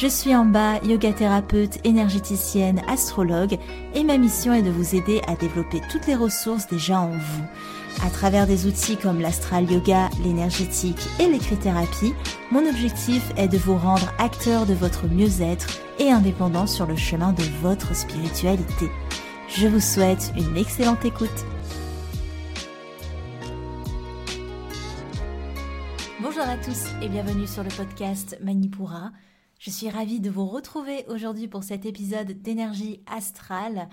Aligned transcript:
Je 0.00 0.06
suis 0.06 0.32
en 0.32 0.44
bas, 0.44 0.78
yoga 0.84 1.12
thérapeute, 1.12 1.84
énergéticienne, 1.84 2.82
astrologue 2.86 3.58
et 3.94 4.04
ma 4.04 4.16
mission 4.16 4.54
est 4.54 4.62
de 4.62 4.70
vous 4.70 4.94
aider 4.94 5.20
à 5.26 5.34
développer 5.34 5.80
toutes 5.90 6.06
les 6.06 6.14
ressources 6.14 6.68
déjà 6.68 7.00
en 7.00 7.10
vous 7.10 7.44
à 8.04 8.10
travers 8.10 8.46
des 8.46 8.66
outils 8.66 8.96
comme 8.96 9.20
l'astral 9.20 9.68
yoga, 9.68 10.08
l'énergétique 10.22 11.00
et 11.18 11.26
l'écrit-thérapie, 11.26 12.14
mon 12.52 12.64
objectif 12.64 13.24
est 13.36 13.48
de 13.48 13.58
vous 13.58 13.76
rendre 13.76 14.14
acteur 14.20 14.66
de 14.66 14.74
votre 14.74 15.08
mieux-être 15.08 15.66
et 15.98 16.12
indépendant 16.12 16.68
sur 16.68 16.86
le 16.86 16.94
chemin 16.94 17.32
de 17.32 17.42
votre 17.60 17.96
spiritualité. 17.96 18.88
Je 19.48 19.66
vous 19.66 19.80
souhaite 19.80 20.32
une 20.36 20.56
excellente 20.56 21.04
écoute. 21.04 21.44
Bonjour 26.20 26.42
à 26.42 26.56
tous 26.56 26.86
et 27.02 27.08
bienvenue 27.08 27.48
sur 27.48 27.64
le 27.64 27.70
podcast 27.70 28.38
Manipura. 28.44 29.10
Je 29.58 29.70
suis 29.70 29.90
ravie 29.90 30.20
de 30.20 30.30
vous 30.30 30.46
retrouver 30.46 31.04
aujourd'hui 31.08 31.48
pour 31.48 31.64
cet 31.64 31.84
épisode 31.84 32.30
d'énergie 32.42 33.00
astrale 33.06 33.88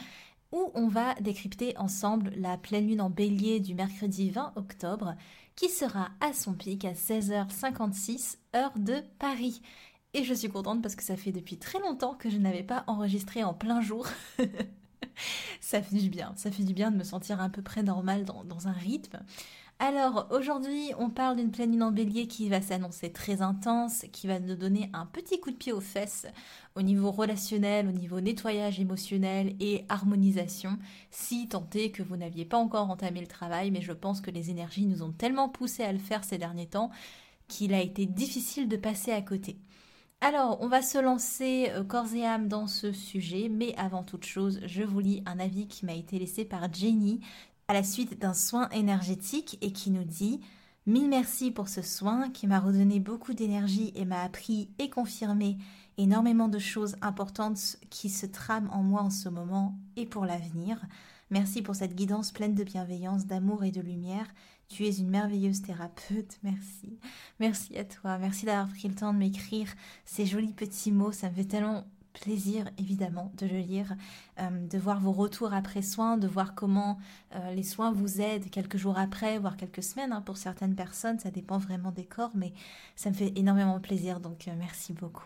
où 0.52 0.70
on 0.76 0.88
va 0.88 1.16
décrypter 1.16 1.76
ensemble 1.80 2.32
la 2.38 2.56
pleine 2.56 2.88
lune 2.88 3.02
en 3.02 3.10
bélier 3.10 3.60
du 3.60 3.74
mercredi 3.74 4.30
20 4.30 4.54
octobre 4.58 5.16
qui 5.56 5.70
sera 5.70 6.10
à 6.20 6.34
son 6.34 6.54
pic 6.54 6.86
à 6.86 6.94
16h56 6.94 8.38
heure 8.56 8.74
de 8.78 9.02
Paris. 9.18 9.64
Et 10.14 10.24
je 10.24 10.36
suis 10.36 10.50
contente 10.50 10.84
parce 10.84 10.96
que 10.96 11.04
ça 11.04 11.18
fait 11.18 11.32
depuis 11.32 11.58
très 11.58 11.80
longtemps 11.80 12.14
que 12.14 12.30
je 12.30 12.38
n'avais 12.38 12.64
pas 12.64 12.84
enregistré 12.86 13.44
en 13.44 13.56
plein 13.56 13.82
jour. 13.82 14.06
ça 15.62 15.82
fait 15.82 15.98
du 15.98 16.12
bien, 16.12 16.34
ça 16.36 16.52
fait 16.52 16.64
du 16.64 16.76
bien 16.76 16.92
de 16.92 16.98
me 16.98 17.04
sentir 17.04 17.42
à 17.42 17.50
peu 17.50 17.64
près 17.64 17.82
normal 17.82 18.24
dans, 18.24 18.44
dans 18.44 18.68
un 18.68 18.74
rythme. 18.74 19.18
Alors 19.78 20.28
aujourd'hui, 20.32 20.94
on 21.00 21.10
parle 21.10 21.36
d'une 21.36 21.52
lune 21.52 21.84
en 21.84 21.92
bélier 21.92 22.28
qui 22.28 22.48
va 22.48 22.62
s'annoncer 22.62 23.12
très 23.12 23.42
intense, 23.42 24.06
qui 24.14 24.26
va 24.26 24.40
nous 24.40 24.56
donner 24.56 24.90
un 24.94 25.06
petit 25.06 25.42
coup 25.42 25.52
de 25.52 25.58
pied 25.58 25.74
aux 25.74 25.82
fesses 25.82 26.28
au 26.76 26.82
niveau 26.82 27.12
relationnel, 27.12 27.86
au 27.90 27.92
niveau 27.92 28.22
nettoyage 28.22 28.80
émotionnel 28.80 29.54
et 29.60 29.84
harmonisation, 29.90 30.80
si 31.12 31.50
tant 31.50 31.68
est 31.74 31.92
que 31.92 32.04
vous 32.04 32.16
n'aviez 32.16 32.46
pas 32.46 32.58
encore 32.58 32.90
entamé 32.90 33.20
le 33.20 33.28
travail, 33.28 33.70
mais 33.70 33.82
je 33.82 33.92
pense 33.92 34.22
que 34.22 34.32
les 34.32 34.50
énergies 34.50 34.86
nous 34.86 35.04
ont 35.04 35.12
tellement 35.12 35.50
poussé 35.50 35.84
à 35.84 35.92
le 35.92 36.00
faire 36.00 36.24
ces 36.24 36.38
derniers 36.38 36.68
temps 36.68 36.90
qu'il 37.50 37.74
a 37.74 37.82
été 37.82 38.06
difficile 38.06 38.70
de 38.70 38.78
passer 38.78 39.12
à 39.12 39.22
côté. 39.22 39.58
Alors, 40.22 40.58
on 40.62 40.70
va 40.70 40.82
se 40.82 40.98
lancer 40.98 41.70
euh, 41.72 41.84
corps 41.84 42.14
et 42.16 42.26
âme 42.26 42.48
dans 42.48 42.68
ce 42.68 42.94
sujet, 42.94 43.50
mais 43.50 43.76
avant 43.76 44.04
toute 44.04 44.26
chose, 44.26 44.62
je 44.66 44.82
vous 44.82 45.00
lis 45.00 45.22
un 45.26 45.40
avis 45.40 45.68
qui 45.68 45.86
m'a 45.86 45.94
été 45.94 46.18
laissé 46.18 46.46
par 46.46 46.74
Jenny 46.74 47.20
à 47.68 47.74
la 47.74 47.84
suite 47.84 48.20
d'un 48.20 48.34
soin 48.34 48.70
énergétique 48.70 49.58
et 49.62 49.72
qui 49.72 49.92
nous 49.92 50.04
dit 50.04 50.40
Mille 50.88 51.10
merci 51.10 51.50
pour 51.50 51.68
ce 51.68 51.82
soin 51.82 52.30
qui 52.30 52.46
m'a 52.46 52.60
redonné 52.60 53.00
beaucoup 53.00 53.34
d'énergie 53.34 53.92
et 53.96 54.06
m'a 54.06 54.22
appris 54.22 54.70
et 54.78 54.90
confirmé 54.90 55.58
énormément 55.98 56.48
de 56.48 56.60
choses 56.60 56.96
importantes 57.02 57.78
qui 57.90 58.10
se 58.10 58.28
trament 58.28 58.70
en 58.72 58.84
moi 58.84 59.02
en 59.02 59.10
ce 59.10 59.30
moment 59.30 59.76
et 59.96 60.06
pour 60.06 60.26
l'avenir. 60.26 60.80
Merci 61.32 61.64
pour 61.64 61.76
cette 61.76 61.96
guidance 61.96 62.32
pleine 62.32 62.54
de 62.54 62.64
bienveillance, 62.64 63.26
d'amour 63.26 63.64
et 63.64 63.72
de 63.72 63.82
lumière. 63.82 64.28
Tu 64.68 64.86
es 64.86 64.98
une 64.98 65.10
merveilleuse 65.10 65.64
thérapeute, 65.64 66.38
merci. 66.44 67.00
Merci 67.40 67.76
à 67.78 67.84
toi, 67.84 68.20
merci 68.20 68.46
d'avoir 68.46 68.68
pris 68.70 68.88
le 68.88 68.96
temps 68.96 69.14
de 69.14 69.20
m'écrire 69.20 69.74
ces 70.06 70.28
jolis 70.28 70.54
petits 70.54 70.92
mots, 70.92 71.12
ça 71.12 71.30
me 71.30 71.36
fait 71.36 71.46
tellement 71.46 71.84
plaisir 72.20 72.70
évidemment 72.78 73.32
de 73.38 73.46
le 73.46 73.60
lire, 73.60 73.96
euh, 74.40 74.68
de 74.68 74.78
voir 74.78 75.00
vos 75.00 75.12
retours 75.12 75.54
après 75.54 75.82
soins, 75.82 76.18
de 76.18 76.28
voir 76.28 76.56
comment 76.56 76.98
euh, 77.36 77.54
les 77.54 77.64
soins 77.64 77.92
vous 77.92 78.22
aident 78.22 78.50
quelques 78.50 78.78
jours 78.78 78.98
après, 78.98 79.38
voire 79.38 79.58
quelques 79.58 79.84
semaines 79.84 80.12
hein, 80.12 80.22
pour 80.22 80.38
certaines 80.38 80.76
personnes, 80.76 81.20
ça 81.20 81.30
dépend 81.30 81.58
vraiment 81.58 81.92
des 81.92 82.06
corps, 82.06 82.32
mais 82.34 82.54
ça 82.96 83.10
me 83.10 83.16
fait 83.16 83.34
énormément 83.36 83.80
plaisir, 83.80 84.20
donc 84.20 84.48
euh, 84.48 84.54
merci 84.58 84.94
beaucoup. 84.94 85.26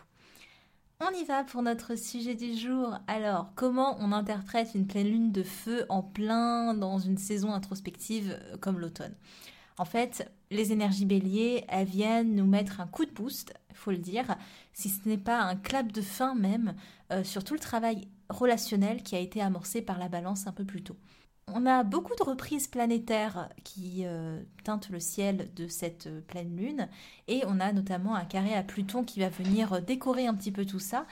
On 1.00 1.17
y 1.17 1.23
va 1.23 1.45
pour 1.45 1.61
notre 1.61 1.95
sujet 1.95 2.35
du 2.35 2.57
jour. 2.57 3.00
Alors, 3.07 3.53
comment 3.56 3.95
on 4.01 4.11
interprète 4.11 4.75
une 4.75 4.85
pleine 4.85 5.07
lune 5.07 5.31
de 5.31 5.44
feu 5.44 5.85
en 5.88 6.03
plein 6.03 6.73
dans 6.73 7.00
une 7.00 7.17
saison 7.17 7.53
introspective 7.53 8.38
comme 8.59 8.79
l'automne? 8.79 9.16
En 9.79 9.85
fait, 9.85 10.31
les 10.51 10.72
énergies 10.73 11.06
béliers, 11.06 11.63
elles 11.69 11.88
viennent 11.88 12.35
nous 12.35 12.45
mettre 12.45 12.81
un 12.81 12.88
coup 12.88 13.06
de 13.06 13.12
boost 13.12 13.53
faut 13.79 13.91
le 13.91 13.97
dire, 13.97 14.35
si 14.73 14.90
ce 14.90 15.07
n'est 15.07 15.17
pas 15.17 15.40
un 15.41 15.56
clap 15.56 15.91
de 15.91 16.01
fin 16.01 16.35
même 16.35 16.75
euh, 17.12 17.23
sur 17.23 17.44
tout 17.44 17.53
le 17.53 17.59
travail 17.59 18.07
relationnel 18.29 19.01
qui 19.01 19.16
a 19.16 19.19
été 19.19 19.41
amorcé 19.41 19.81
par 19.81 19.97
la 19.97 20.09
balance 20.09 20.45
un 20.45 20.51
peu 20.51 20.66
plus 20.66 20.84
tôt. 20.84 20.97
On 21.47 21.66
a 21.66 21.84
beaucoup 21.84 22.13
de 22.16 22.23
reprises 22.23 22.68
planétaires 22.68 23.50
qui 23.63 24.03
euh, 24.03 24.44
teintent 24.63 24.89
le 24.89 25.00
ciel 25.00 25.50
de 25.56 25.68
cette 25.68 26.06
euh, 26.06 26.22
pleine 26.22 26.56
lune 26.56 26.88
et 27.28 27.41
on 27.47 27.59
a 27.59 27.72
notamment 27.72 28.16
un 28.16 28.25
carré 28.25 28.53
à 28.53 28.62
Pluton 28.62 29.03
qui 29.03 29.19
va 29.19 29.29
venir 29.29 29.81
décorer 29.81 30.28
un 30.28 30.35
petit 30.35 30.51
peu 30.51 30.66
tout 30.66 30.79
ça. 30.79 31.07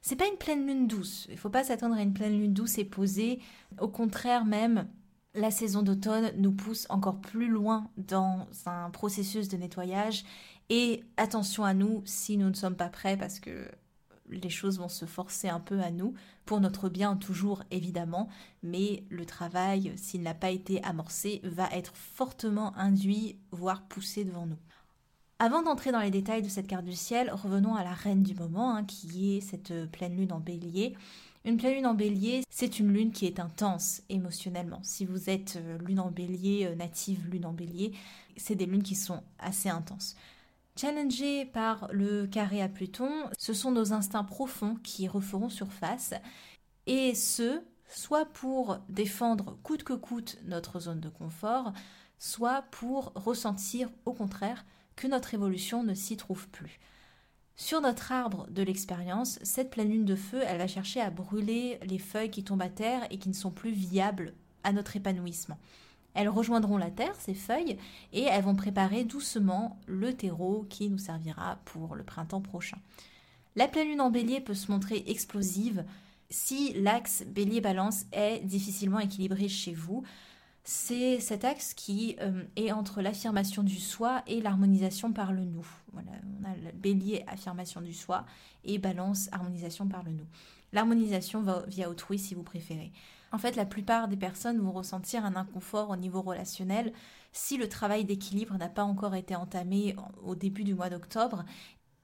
C'est 0.00 0.16
pas 0.16 0.26
une 0.26 0.38
pleine 0.38 0.66
lune 0.66 0.86
douce, 0.86 1.28
il 1.30 1.36
faut 1.36 1.50
pas 1.50 1.64
s'attendre 1.64 1.96
à 1.96 2.02
une 2.02 2.14
pleine 2.14 2.38
lune 2.38 2.54
douce 2.54 2.78
et 2.78 2.84
posée, 2.84 3.40
au 3.78 3.88
contraire 3.88 4.44
même, 4.44 4.88
la 5.34 5.50
saison 5.50 5.82
d'automne 5.82 6.32
nous 6.36 6.52
pousse 6.52 6.86
encore 6.90 7.20
plus 7.20 7.48
loin 7.48 7.90
dans 7.96 8.46
un 8.66 8.90
processus 8.90 9.48
de 9.48 9.56
nettoyage 9.56 10.24
et 10.68 11.02
attention 11.16 11.64
à 11.64 11.74
nous 11.74 12.02
si 12.04 12.36
nous 12.36 12.48
ne 12.48 12.54
sommes 12.54 12.76
pas 12.76 12.88
prêts 12.88 13.16
parce 13.16 13.40
que 13.40 13.68
les 14.28 14.50
choses 14.50 14.78
vont 14.78 14.88
se 14.88 15.04
forcer 15.04 15.48
un 15.48 15.60
peu 15.60 15.80
à 15.80 15.90
nous, 15.90 16.14
pour 16.44 16.60
notre 16.60 16.88
bien 16.88 17.16
toujours 17.16 17.62
évidemment, 17.70 18.28
mais 18.62 19.04
le 19.10 19.26
travail, 19.26 19.92
s'il 19.96 20.22
n'a 20.22 20.34
pas 20.34 20.50
été 20.50 20.82
amorcé, 20.82 21.40
va 21.44 21.68
être 21.70 21.94
fortement 21.94 22.76
induit, 22.76 23.38
voire 23.50 23.82
poussé 23.82 24.24
devant 24.24 24.46
nous. 24.46 24.58
Avant 25.38 25.62
d'entrer 25.62 25.92
dans 25.92 26.00
les 26.00 26.10
détails 26.10 26.42
de 26.42 26.48
cette 26.48 26.68
carte 26.68 26.84
du 26.84 26.94
ciel, 26.94 27.30
revenons 27.32 27.74
à 27.74 27.84
la 27.84 27.92
reine 27.92 28.22
du 28.22 28.34
moment, 28.34 28.76
hein, 28.76 28.84
qui 28.84 29.36
est 29.36 29.40
cette 29.40 29.90
pleine 29.90 30.16
lune 30.16 30.32
en 30.32 30.40
bélier. 30.40 30.96
Une 31.44 31.56
pleine 31.56 31.74
lune 31.74 31.86
en 31.86 31.94
bélier, 31.94 32.44
c'est 32.50 32.78
une 32.78 32.92
lune 32.92 33.10
qui 33.10 33.26
est 33.26 33.40
intense 33.40 34.02
émotionnellement. 34.08 34.80
Si 34.84 35.04
vous 35.04 35.28
êtes 35.28 35.56
euh, 35.56 35.78
lune 35.78 35.98
en 35.98 36.10
bélier, 36.10 36.66
euh, 36.66 36.76
native 36.76 37.28
lune 37.28 37.46
en 37.46 37.52
bélier, 37.52 37.92
c'est 38.36 38.54
des 38.54 38.66
lunes 38.66 38.84
qui 38.84 38.94
sont 38.94 39.24
assez 39.40 39.68
intenses. 39.68 40.14
Challengés 40.76 41.44
par 41.44 41.88
le 41.92 42.26
carré 42.26 42.62
à 42.62 42.68
Pluton, 42.68 43.10
ce 43.36 43.54
sont 43.54 43.72
nos 43.72 43.92
instincts 43.92 44.22
profonds 44.22 44.76
qui 44.84 45.08
referont 45.08 45.48
surface, 45.48 46.14
et 46.86 47.14
ce, 47.14 47.60
soit 47.88 48.24
pour 48.24 48.78
défendre 48.88 49.58
coûte 49.62 49.82
que 49.82 49.92
coûte 49.92 50.38
notre 50.44 50.78
zone 50.78 51.00
de 51.00 51.08
confort, 51.08 51.72
soit 52.18 52.62
pour 52.70 53.12
ressentir 53.16 53.90
au 54.06 54.12
contraire 54.12 54.64
que 54.94 55.08
notre 55.08 55.34
évolution 55.34 55.82
ne 55.82 55.94
s'y 55.94 56.16
trouve 56.16 56.48
plus. 56.48 56.78
Sur 57.56 57.80
notre 57.80 58.12
arbre 58.12 58.46
de 58.50 58.62
l'expérience, 58.62 59.38
cette 59.42 59.70
pleine 59.70 59.90
lune 59.90 60.04
de 60.04 60.16
feu, 60.16 60.40
elle 60.46 60.58
va 60.58 60.66
chercher 60.66 61.00
à 61.00 61.10
brûler 61.10 61.78
les 61.84 61.98
feuilles 61.98 62.30
qui 62.30 62.44
tombent 62.44 62.62
à 62.62 62.68
terre 62.68 63.06
et 63.10 63.18
qui 63.18 63.28
ne 63.28 63.34
sont 63.34 63.50
plus 63.50 63.72
viables 63.72 64.34
à 64.64 64.72
notre 64.72 64.96
épanouissement. 64.96 65.58
Elles 66.14 66.28
rejoindront 66.28 66.76
la 66.76 66.90
terre, 66.90 67.14
ces 67.18 67.34
feuilles, 67.34 67.78
et 68.12 68.22
elles 68.22 68.44
vont 68.44 68.54
préparer 68.54 69.04
doucement 69.04 69.80
le 69.86 70.14
terreau 70.14 70.66
qui 70.68 70.88
nous 70.88 70.98
servira 70.98 71.58
pour 71.64 71.94
le 71.94 72.04
printemps 72.04 72.40
prochain. 72.40 72.78
La 73.54 73.68
pleine 73.68 73.88
lune 73.88 74.00
en 74.00 74.10
bélier 74.10 74.40
peut 74.40 74.54
se 74.54 74.70
montrer 74.70 75.04
explosive 75.06 75.84
si 76.30 76.72
l'axe 76.74 77.24
bélier-balance 77.26 78.06
est 78.12 78.40
difficilement 78.40 78.98
équilibré 78.98 79.48
chez 79.48 79.74
vous. 79.74 80.02
C'est 80.64 81.18
cet 81.18 81.44
axe 81.44 81.74
qui 81.74 82.16
euh, 82.20 82.44
est 82.54 82.70
entre 82.70 83.02
l'affirmation 83.02 83.64
du 83.64 83.80
soi 83.80 84.22
et 84.28 84.40
l'harmonisation 84.40 85.12
par 85.12 85.32
le 85.32 85.44
nous. 85.44 85.66
Voilà, 85.92 86.12
on 86.40 86.44
a 86.44 86.54
le 86.54 86.72
bélier, 86.72 87.24
affirmation 87.26 87.80
du 87.80 87.92
soi, 87.92 88.24
et 88.64 88.78
balance, 88.78 89.28
harmonisation 89.32 89.88
par 89.88 90.04
le 90.04 90.12
nous. 90.12 90.26
L'harmonisation 90.72 91.42
va 91.42 91.64
via 91.66 91.90
autrui 91.90 92.18
si 92.18 92.34
vous 92.34 92.44
préférez. 92.44 92.92
En 93.32 93.38
fait, 93.38 93.56
la 93.56 93.64
plupart 93.64 94.08
des 94.08 94.16
personnes 94.16 94.58
vont 94.58 94.72
ressentir 94.72 95.24
un 95.24 95.36
inconfort 95.36 95.90
au 95.90 95.96
niveau 95.96 96.22
relationnel 96.22 96.92
si 97.32 97.56
le 97.56 97.68
travail 97.68 98.04
d'équilibre 98.04 98.56
n'a 98.56 98.68
pas 98.68 98.84
encore 98.84 99.14
été 99.14 99.34
entamé 99.34 99.96
au 100.22 100.34
début 100.34 100.64
du 100.64 100.74
mois 100.74 100.90
d'octobre. 100.90 101.44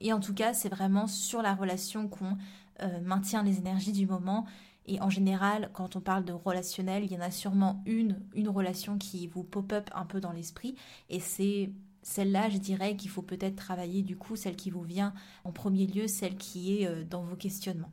Et 0.01 0.13
en 0.13 0.21
tout 0.21 0.35
cas, 0.35 0.55
c'est 0.55 0.69
vraiment 0.69 1.07
sur 1.07 1.43
la 1.43 1.55
relation 1.55 2.09
qu'on 2.09 2.39
euh, 2.83 3.01
maintient 3.03 3.43
les 3.43 3.59
énergies 3.59 3.93
du 3.93 4.07
moment. 4.07 4.47
Et 4.89 5.01
en 5.01 5.11
général, 5.11 5.71
quand 5.75 5.97
on 5.97 6.01
parle 6.01 6.25
de 6.25 6.33
relationnel, 6.33 7.05
il 7.05 7.13
y 7.13 7.17
en 7.17 7.21
a 7.21 7.31
sûrement 7.31 7.83
une, 7.87 8.19
une 8.35 8.49
relation 8.49 8.99
qui 8.99 9.27
vous 9.27 9.45
pop-up 9.45 9.91
un 9.95 10.07
peu 10.07 10.19
dans 10.19 10.33
l'esprit. 10.33 10.75
Et 11.11 11.21
c'est 11.21 11.71
celle-là, 12.03 12.49
je 12.49 12.57
dirais 12.57 12.97
qu'il 12.97 13.11
faut 13.11 13.23
peut-être 13.23 13.57
travailler 13.57 14.03
du 14.03 14.17
coup, 14.17 14.35
celle 14.35 14.57
qui 14.57 14.71
vous 14.71 14.83
vient 14.83 15.13
en 15.45 15.53
premier 15.53 15.87
lieu, 15.87 16.09
celle 16.09 16.37
qui 16.37 16.79
est 16.79 16.87
euh, 16.87 17.05
dans 17.05 17.23
vos 17.23 17.37
questionnements. 17.37 17.93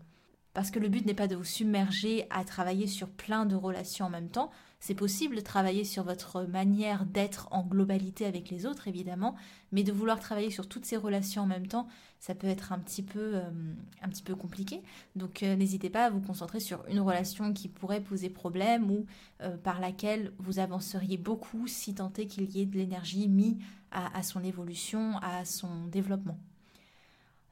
parce 0.53 0.71
que 0.71 0.79
le 0.79 0.87
but 0.87 1.05
n'est 1.05 1.13
pas 1.13 1.27
de 1.27 1.35
vous 1.35 1.43
submerger 1.43 2.27
à 2.29 2.45
travailler 2.45 2.87
sur 2.87 3.09
plein 3.09 3.45
de 3.45 3.57
relations 3.57 4.05
en 4.05 4.09
même 4.09 4.29
temps. 4.29 4.51
C'est 4.85 4.93
possible 4.93 5.35
de 5.35 5.41
travailler 5.41 5.83
sur 5.83 6.03
votre 6.03 6.43
manière 6.43 7.07
d'être 7.07 7.47
en 7.49 7.63
globalité 7.63 8.23
avec 8.27 8.51
les 8.51 8.67
autres, 8.67 8.87
évidemment, 8.87 9.33
mais 9.71 9.81
de 9.81 9.91
vouloir 9.91 10.19
travailler 10.19 10.51
sur 10.51 10.69
toutes 10.69 10.85
ces 10.85 10.95
relations 10.95 11.41
en 11.41 11.47
même 11.47 11.65
temps, 11.65 11.87
ça 12.19 12.35
peut 12.35 12.45
être 12.45 12.71
un 12.71 12.77
petit 12.77 13.01
peu, 13.01 13.31
euh, 13.33 14.35
compliqué. 14.37 14.83
Donc 15.15 15.41
euh, 15.41 15.55
n'hésitez 15.55 15.89
pas 15.89 16.05
à 16.05 16.11
vous 16.11 16.21
concentrer 16.21 16.59
sur 16.59 16.85
une 16.87 16.99
relation 16.99 17.51
qui 17.51 17.67
pourrait 17.67 17.99
poser 17.99 18.29
problème 18.29 18.91
ou 18.91 19.07
euh, 19.41 19.57
par 19.57 19.79
laquelle 19.79 20.31
vous 20.37 20.59
avanceriez 20.59 21.17
beaucoup 21.17 21.65
si 21.65 21.95
tant 21.95 22.13
est 22.19 22.27
qu'il 22.27 22.55
y 22.55 22.61
ait 22.61 22.67
de 22.67 22.77
l'énergie 22.77 23.27
mise 23.27 23.57
à 23.89 24.21
son 24.21 24.43
évolution, 24.43 25.17
à 25.23 25.45
son 25.45 25.87
développement. 25.87 26.37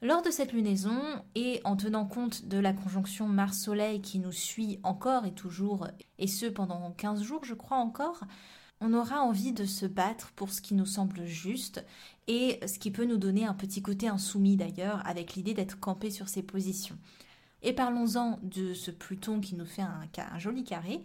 Lors 0.03 0.21
de 0.21 0.31
cette 0.31 0.51
lunaison, 0.51 0.99
et 1.33 1.61
en 1.63 1.77
tenant 1.77 2.05
compte 2.05 2.45
de 2.45 2.57
la 2.57 2.73
conjonction 2.73 3.29
Mars-Soleil 3.29 4.01
qui 4.01 4.19
nous 4.19 4.33
suit 4.33 4.77
encore 4.83 5.25
et 5.25 5.31
toujours, 5.31 5.87
et 6.19 6.27
ce 6.27 6.45
pendant 6.45 6.91
15 6.91 7.23
jours 7.23 7.45
je 7.45 7.53
crois 7.53 7.77
encore, 7.77 8.19
on 8.81 8.93
aura 8.93 9.21
envie 9.21 9.53
de 9.53 9.63
se 9.63 9.85
battre 9.85 10.33
pour 10.35 10.51
ce 10.51 10.59
qui 10.59 10.73
nous 10.73 10.85
semble 10.85 11.23
juste, 11.23 11.85
et 12.27 12.59
ce 12.67 12.79
qui 12.79 12.91
peut 12.91 13.05
nous 13.05 13.15
donner 13.15 13.45
un 13.45 13.53
petit 13.53 13.81
côté 13.81 14.09
insoumis 14.09 14.57
d'ailleurs, 14.57 15.01
avec 15.07 15.35
l'idée 15.35 15.53
d'être 15.53 15.79
campé 15.79 16.11
sur 16.11 16.27
ses 16.27 16.43
positions. 16.43 16.97
Et 17.61 17.71
parlons-en 17.71 18.39
de 18.43 18.73
ce 18.73 18.91
Pluton 18.91 19.39
qui 19.39 19.55
nous 19.55 19.65
fait 19.65 19.83
un, 19.83 20.01
un 20.17 20.37
joli 20.37 20.65
carré. 20.65 21.01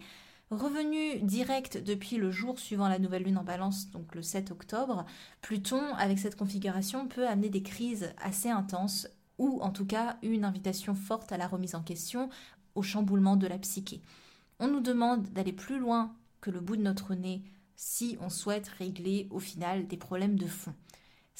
Revenu 0.51 1.19
direct 1.21 1.77
depuis 1.77 2.17
le 2.17 2.31
jour 2.31 2.57
suivant 2.57 2.87
la 2.87 2.97
nouvelle 2.97 3.21
lune 3.21 3.37
en 3.37 3.43
balance, 3.43 3.91
donc 3.91 4.15
le 4.15 4.23
7 4.23 4.49
octobre, 4.49 5.05
Pluton, 5.41 5.93
avec 5.95 6.17
cette 6.17 6.35
configuration, 6.35 7.07
peut 7.07 7.27
amener 7.27 7.49
des 7.49 7.61
crises 7.61 8.11
assez 8.17 8.49
intenses 8.49 9.07
ou 9.37 9.61
en 9.61 9.69
tout 9.69 9.85
cas 9.85 10.17
une 10.23 10.43
invitation 10.43 10.95
forte 10.95 11.31
à 11.31 11.37
la 11.37 11.47
remise 11.47 11.75
en 11.75 11.83
question, 11.83 12.29
au 12.73 12.81
chamboulement 12.81 13.35
de 13.35 13.45
la 13.45 13.59
psyché. 13.59 14.01
On 14.59 14.67
nous 14.67 14.81
demande 14.81 15.27
d'aller 15.29 15.53
plus 15.53 15.77
loin 15.77 16.15
que 16.41 16.49
le 16.49 16.61
bout 16.61 16.77
de 16.77 16.81
notre 16.81 17.13
nez 17.13 17.43
si 17.75 18.17
on 18.19 18.29
souhaite 18.29 18.69
régler 18.69 19.27
au 19.29 19.39
final 19.39 19.87
des 19.87 19.97
problèmes 19.97 20.37
de 20.37 20.47
fond 20.47 20.73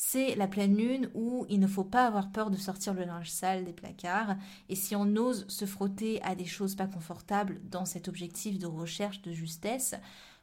c'est 0.02 0.34
la 0.36 0.48
pleine 0.48 0.78
lune 0.78 1.12
où 1.14 1.46
il 1.50 1.60
ne 1.60 1.68
faut 1.68 1.84
pas 1.84 2.08
avoir 2.08 2.32
peur 2.32 2.50
de 2.52 2.56
sortir 2.56 2.94
le 2.94 3.04
linge 3.04 3.30
sale 3.30 3.66
des 3.66 3.74
placards. 3.74 4.38
Et 4.70 4.76
si 4.76 4.96
on 4.96 5.18
ose 5.18 5.46
se 5.50 5.66
frotter 5.66 6.22
à 6.24 6.36
des 6.36 6.46
choses 6.46 6.76
pas 6.76 6.88
confortables 6.88 7.60
dans 7.66 7.84
cet 7.84 8.08
objectif 8.08 8.58
de 8.58 8.66
recherche 8.66 9.22
de 9.24 9.34
justesse, 9.34 9.96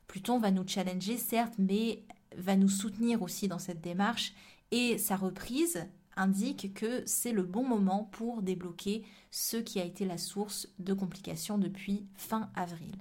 Pluton 0.09 0.39
va 0.39 0.51
nous 0.51 0.69
challenger, 0.69 1.17
certes, 1.17 1.55
mais 1.57 2.05
va 2.37 2.55
nous 2.55 2.69
soutenir 2.69 3.23
aussi 3.23 3.49
dans 3.49 3.59
cette 3.59 3.81
démarche. 3.81 4.35
Et 4.73 4.99
sa 4.99 5.17
reprise 5.17 5.87
indique 6.19 6.75
que 6.75 7.03
c'est 7.07 7.33
le 7.33 7.43
bon 7.43 7.67
moment 7.67 8.11
pour 8.13 8.43
débloquer 8.43 9.05
ce 9.31 9.57
qui 9.57 9.81
a 9.81 9.85
été 9.85 10.05
la 10.05 10.19
source 10.19 10.69
de 10.81 10.93
complications 10.93 11.57
depuis 11.57 12.05
fin 12.15 12.51
avril. 12.57 12.95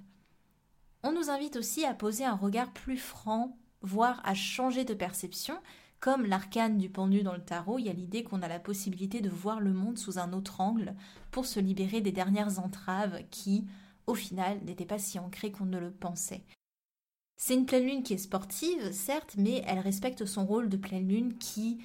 On 1.02 1.12
nous 1.12 1.28
invite 1.28 1.56
aussi 1.56 1.84
à 1.84 1.92
poser 1.92 2.24
un 2.24 2.34
regard 2.34 2.72
plus 2.72 2.96
franc, 2.96 3.58
voire 3.82 4.22
à 4.24 4.32
changer 4.32 4.86
de 4.86 4.94
perception 4.94 5.58
comme 6.00 6.26
l'arcane 6.26 6.78
du 6.78 6.90
pendu 6.90 7.22
dans 7.22 7.34
le 7.34 7.44
tarot, 7.44 7.78
il 7.78 7.86
y 7.86 7.90
a 7.90 7.94
l'idée 7.94 8.22
qu'on 8.22 8.42
a 8.42 8.48
la 8.48 8.60
possibilité 8.60 9.20
de 9.20 9.30
voir 9.30 9.60
le 9.60 9.72
monde 9.72 9.98
sous 9.98 10.18
un 10.18 10.32
autre 10.32 10.60
angle 10.60 10.94
pour 11.30 11.46
se 11.46 11.58
libérer 11.58 12.00
des 12.00 12.12
dernières 12.12 12.58
entraves 12.58 13.22
qui, 13.30 13.66
au 14.06 14.14
final, 14.14 14.60
n'étaient 14.64 14.84
pas 14.84 14.98
si 14.98 15.18
ancrées 15.18 15.50
qu'on 15.50 15.66
ne 15.66 15.78
le 15.78 15.90
pensait. 15.90 16.44
C'est 17.36 17.54
une 17.54 17.66
pleine 17.66 17.86
lune 17.86 18.02
qui 18.02 18.14
est 18.14 18.18
sportive, 18.18 18.92
certes, 18.92 19.34
mais 19.36 19.62
elle 19.66 19.78
respecte 19.78 20.24
son 20.24 20.46
rôle 20.46 20.68
de 20.68 20.76
pleine 20.76 21.08
lune 21.08 21.36
qui, 21.38 21.82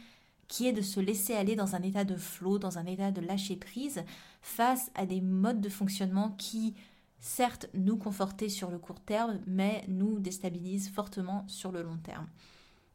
qui 0.48 0.68
est 0.68 0.74
de 0.74 0.82
se 0.82 1.00
laisser 1.00 1.34
aller 1.34 1.56
dans 1.56 1.76
un 1.76 1.82
état 1.82 2.04
de 2.06 2.16
flot, 2.16 2.60
dans 2.60 2.78
un 2.78 2.86
état 2.86 3.12
de 3.12 3.22
lâcher 3.22 3.58
prise, 3.58 4.04
face 4.42 4.92
à 4.96 5.06
des 5.06 5.20
modes 5.20 5.62
de 5.62 5.70
fonctionnement 5.70 6.32
qui, 6.38 6.74
certes, 7.20 7.68
nous 7.74 7.98
confortent 7.98 8.48
sur 8.48 8.72
le 8.72 8.80
court 8.80 9.02
terme, 9.02 9.40
mais 9.46 9.84
nous 9.88 10.20
déstabilisent 10.20 10.90
fortement 10.90 11.46
sur 11.48 11.72
le 11.72 11.82
long 11.82 11.98
terme. 11.98 12.28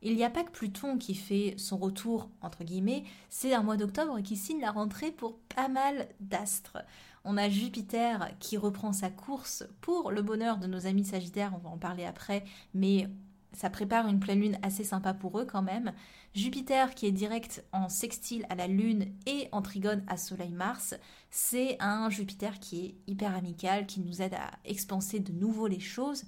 Il 0.03 0.15
n'y 0.15 0.25
a 0.25 0.31
pas 0.31 0.45
que 0.45 0.51
Pluton 0.51 0.99
qui 0.99 1.15
fait 1.15 1.55
son 1.57 1.79
retour, 1.79 2.31
entre 2.43 2.65
guillemets, 2.65 3.05
c'est 3.31 3.55
un 3.55 3.63
mois 3.63 3.77
d'octobre 3.77 4.21
qui 4.21 4.37
signe 4.37 4.61
la 4.61 4.71
rentrée 4.71 5.11
pour 5.11 5.39
pas 5.55 5.69
mal 5.69 6.09
d'astres. 6.21 6.79
On 7.25 7.37
a 7.37 7.49
Jupiter 7.49 8.31
qui 8.39 8.57
reprend 8.57 8.93
sa 8.93 9.11
course 9.11 9.65
pour 9.81 10.13
le 10.13 10.23
bonheur 10.23 10.59
de 10.59 10.67
nos 10.67 10.87
amis 10.87 11.05
Sagittaires, 11.05 11.53
on 11.57 11.59
va 11.59 11.71
en 11.71 11.79
parler 11.79 12.05
après, 12.05 12.45
mais 12.75 13.09
ça 13.57 13.71
prépare 13.71 14.07
une 14.07 14.21
pleine 14.21 14.41
lune 14.41 14.59
assez 14.63 14.85
sympa 14.85 15.15
pour 15.15 15.41
eux 15.41 15.47
quand 15.47 15.63
même. 15.63 15.93
Jupiter 16.35 16.95
qui 16.95 17.07
est 17.07 17.13
direct 17.13 17.65
en 17.73 17.89
sextile 17.89 18.45
à 18.51 18.55
la 18.55 18.67
Lune 18.67 19.07
et 19.25 19.49
en 19.51 19.63
trigone 19.63 20.05
à 20.07 20.19
Soleil-Mars, 20.19 20.95
c'est 21.31 21.79
un 21.81 22.11
Jupiter 22.11 22.61
qui 22.61 22.85
est 22.85 22.95
hyper 23.07 23.35
amical, 23.35 23.87
qui 23.87 24.01
nous 24.01 24.21
aide 24.21 24.35
à 24.35 24.51
expanser 24.67 25.21
de 25.21 25.33
nouveau 25.33 25.67
les 25.67 25.81
choses 25.81 26.25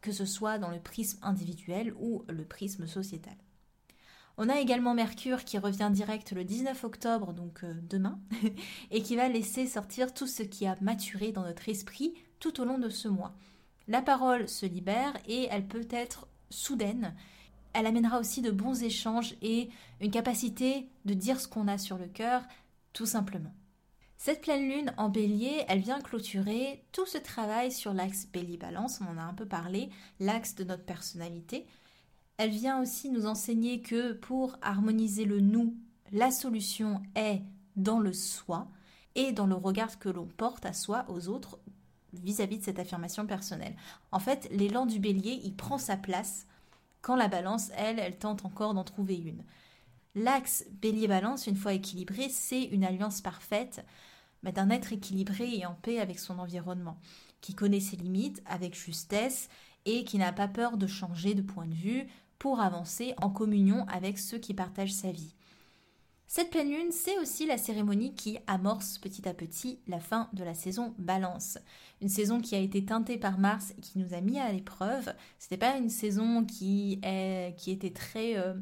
que 0.00 0.12
ce 0.12 0.24
soit 0.24 0.58
dans 0.58 0.70
le 0.70 0.80
prisme 0.80 1.18
individuel 1.22 1.94
ou 1.98 2.24
le 2.28 2.44
prisme 2.44 2.86
sociétal. 2.86 3.36
On 4.42 4.48
a 4.48 4.58
également 4.58 4.94
Mercure 4.94 5.44
qui 5.44 5.58
revient 5.58 5.90
direct 5.92 6.32
le 6.32 6.44
19 6.44 6.84
octobre, 6.84 7.34
donc 7.34 7.62
euh, 7.62 7.74
demain, 7.90 8.18
et 8.90 9.02
qui 9.02 9.14
va 9.14 9.28
laisser 9.28 9.66
sortir 9.66 10.14
tout 10.14 10.26
ce 10.26 10.42
qui 10.42 10.66
a 10.66 10.76
maturé 10.80 11.30
dans 11.30 11.42
notre 11.42 11.68
esprit 11.68 12.14
tout 12.38 12.60
au 12.60 12.64
long 12.64 12.78
de 12.78 12.88
ce 12.88 13.08
mois. 13.08 13.34
La 13.86 14.00
parole 14.00 14.48
se 14.48 14.64
libère 14.64 15.12
et 15.26 15.46
elle 15.50 15.66
peut 15.66 15.88
être 15.90 16.26
soudaine. 16.48 17.14
Elle 17.72 17.86
amènera 17.86 18.18
aussi 18.18 18.40
de 18.40 18.50
bons 18.50 18.82
échanges 18.82 19.34
et 19.42 19.68
une 20.00 20.10
capacité 20.10 20.88
de 21.04 21.12
dire 21.12 21.38
ce 21.38 21.48
qu'on 21.48 21.68
a 21.68 21.76
sur 21.76 21.98
le 21.98 22.06
cœur, 22.06 22.42
tout 22.92 23.06
simplement. 23.06 23.52
Cette 24.22 24.42
pleine 24.42 24.68
lune 24.68 24.92
en 24.98 25.08
bélier, 25.08 25.64
elle 25.66 25.80
vient 25.80 25.98
clôturer 25.98 26.84
tout 26.92 27.06
ce 27.06 27.16
travail 27.16 27.72
sur 27.72 27.94
l'axe 27.94 28.26
bélier-balance, 28.26 29.00
on 29.00 29.10
en 29.10 29.16
a 29.16 29.22
un 29.22 29.32
peu 29.32 29.46
parlé, 29.46 29.88
l'axe 30.20 30.54
de 30.56 30.62
notre 30.62 30.84
personnalité. 30.84 31.66
Elle 32.36 32.50
vient 32.50 32.82
aussi 32.82 33.08
nous 33.08 33.24
enseigner 33.24 33.80
que 33.80 34.12
pour 34.12 34.58
harmoniser 34.60 35.24
le 35.24 35.40
nous, 35.40 35.74
la 36.12 36.30
solution 36.30 37.02
est 37.14 37.40
dans 37.76 37.98
le 37.98 38.12
soi 38.12 38.68
et 39.14 39.32
dans 39.32 39.46
le 39.46 39.54
regard 39.54 39.98
que 39.98 40.10
l'on 40.10 40.26
porte 40.26 40.66
à 40.66 40.74
soi, 40.74 41.06
aux 41.08 41.28
autres, 41.28 41.58
vis-à-vis 42.12 42.58
de 42.58 42.64
cette 42.64 42.78
affirmation 42.78 43.26
personnelle. 43.26 43.74
En 44.12 44.18
fait, 44.18 44.50
l'élan 44.50 44.84
du 44.84 44.98
bélier, 44.98 45.40
il 45.44 45.56
prend 45.56 45.78
sa 45.78 45.96
place 45.96 46.46
quand 47.00 47.16
la 47.16 47.28
balance, 47.28 47.70
elle, 47.74 47.98
elle 47.98 48.18
tente 48.18 48.44
encore 48.44 48.74
d'en 48.74 48.84
trouver 48.84 49.16
une. 49.16 49.42
L'axe 50.14 50.66
bélier-balance, 50.82 51.46
une 51.46 51.56
fois 51.56 51.72
équilibré, 51.72 52.28
c'est 52.28 52.64
une 52.64 52.84
alliance 52.84 53.22
parfaite 53.22 53.82
mais 54.42 54.52
d'un 54.52 54.70
être 54.70 54.92
équilibré 54.92 55.54
et 55.54 55.66
en 55.66 55.74
paix 55.74 56.00
avec 56.00 56.18
son 56.18 56.38
environnement, 56.38 56.98
qui 57.40 57.54
connaît 57.54 57.80
ses 57.80 57.96
limites 57.96 58.42
avec 58.46 58.74
justesse 58.74 59.48
et 59.84 60.04
qui 60.04 60.18
n'a 60.18 60.32
pas 60.32 60.48
peur 60.48 60.76
de 60.76 60.86
changer 60.86 61.34
de 61.34 61.42
point 61.42 61.66
de 61.66 61.74
vue 61.74 62.06
pour 62.38 62.60
avancer 62.60 63.14
en 63.18 63.30
communion 63.30 63.86
avec 63.88 64.18
ceux 64.18 64.38
qui 64.38 64.54
partagent 64.54 64.92
sa 64.92 65.12
vie. 65.12 65.34
Cette 66.32 66.50
pleine 66.50 66.70
lune, 66.70 66.92
c'est 66.92 67.18
aussi 67.18 67.44
la 67.44 67.58
cérémonie 67.58 68.14
qui 68.14 68.38
amorce 68.46 68.98
petit 68.98 69.28
à 69.28 69.34
petit 69.34 69.80
la 69.88 69.98
fin 69.98 70.28
de 70.32 70.44
la 70.44 70.54
saison 70.54 70.94
Balance. 70.96 71.58
Une 72.00 72.08
saison 72.08 72.40
qui 72.40 72.54
a 72.54 72.60
été 72.60 72.84
teintée 72.84 73.18
par 73.18 73.36
Mars 73.40 73.74
et 73.76 73.80
qui 73.80 73.98
nous 73.98 74.14
a 74.14 74.20
mis 74.20 74.38
à 74.38 74.52
l'épreuve. 74.52 75.12
C'était 75.40 75.56
pas 75.56 75.76
une 75.76 75.88
saison 75.88 76.44
qui 76.44 77.00
était 77.02 77.90
très 77.90 78.38
euh, 78.38 78.54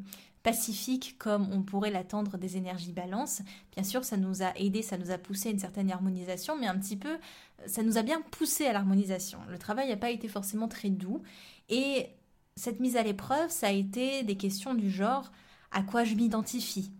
pacifique 0.43 1.17
comme 1.17 1.51
on 1.51 1.61
pourrait 1.61 1.91
l'attendre 1.91 2.37
des 2.37 2.57
énergies 2.57 2.93
balance. 2.93 3.41
Bien 3.75 3.83
sûr, 3.83 4.03
ça 4.03 4.17
nous 4.17 4.41
a 4.41 4.57
aidé, 4.57 4.81
ça 4.81 4.97
nous 4.97 5.11
a 5.11 5.17
poussé 5.17 5.49
à 5.49 5.51
une 5.51 5.59
certaine 5.59 5.91
harmonisation, 5.91 6.57
mais 6.57 6.67
un 6.67 6.77
petit 6.77 6.97
peu, 6.97 7.17
ça 7.65 7.83
nous 7.83 7.97
a 7.97 8.03
bien 8.03 8.21
poussé 8.21 8.65
à 8.65 8.73
l'harmonisation. 8.73 9.39
Le 9.49 9.57
travail 9.57 9.89
n'a 9.89 9.97
pas 9.97 10.11
été 10.11 10.27
forcément 10.27 10.67
très 10.67 10.89
doux. 10.89 11.21
Et 11.67 12.07
cette 12.55 12.79
mise 12.79 12.97
à 12.97 13.03
l'épreuve, 13.03 13.49
ça 13.49 13.67
a 13.67 13.71
été 13.71 14.23
des 14.23 14.37
questions 14.37 14.73
du 14.73 14.89
genre 14.89 15.31
à 15.71 15.83
quoi 15.83 16.03
je 16.03 16.15
m'identifie? 16.15 16.91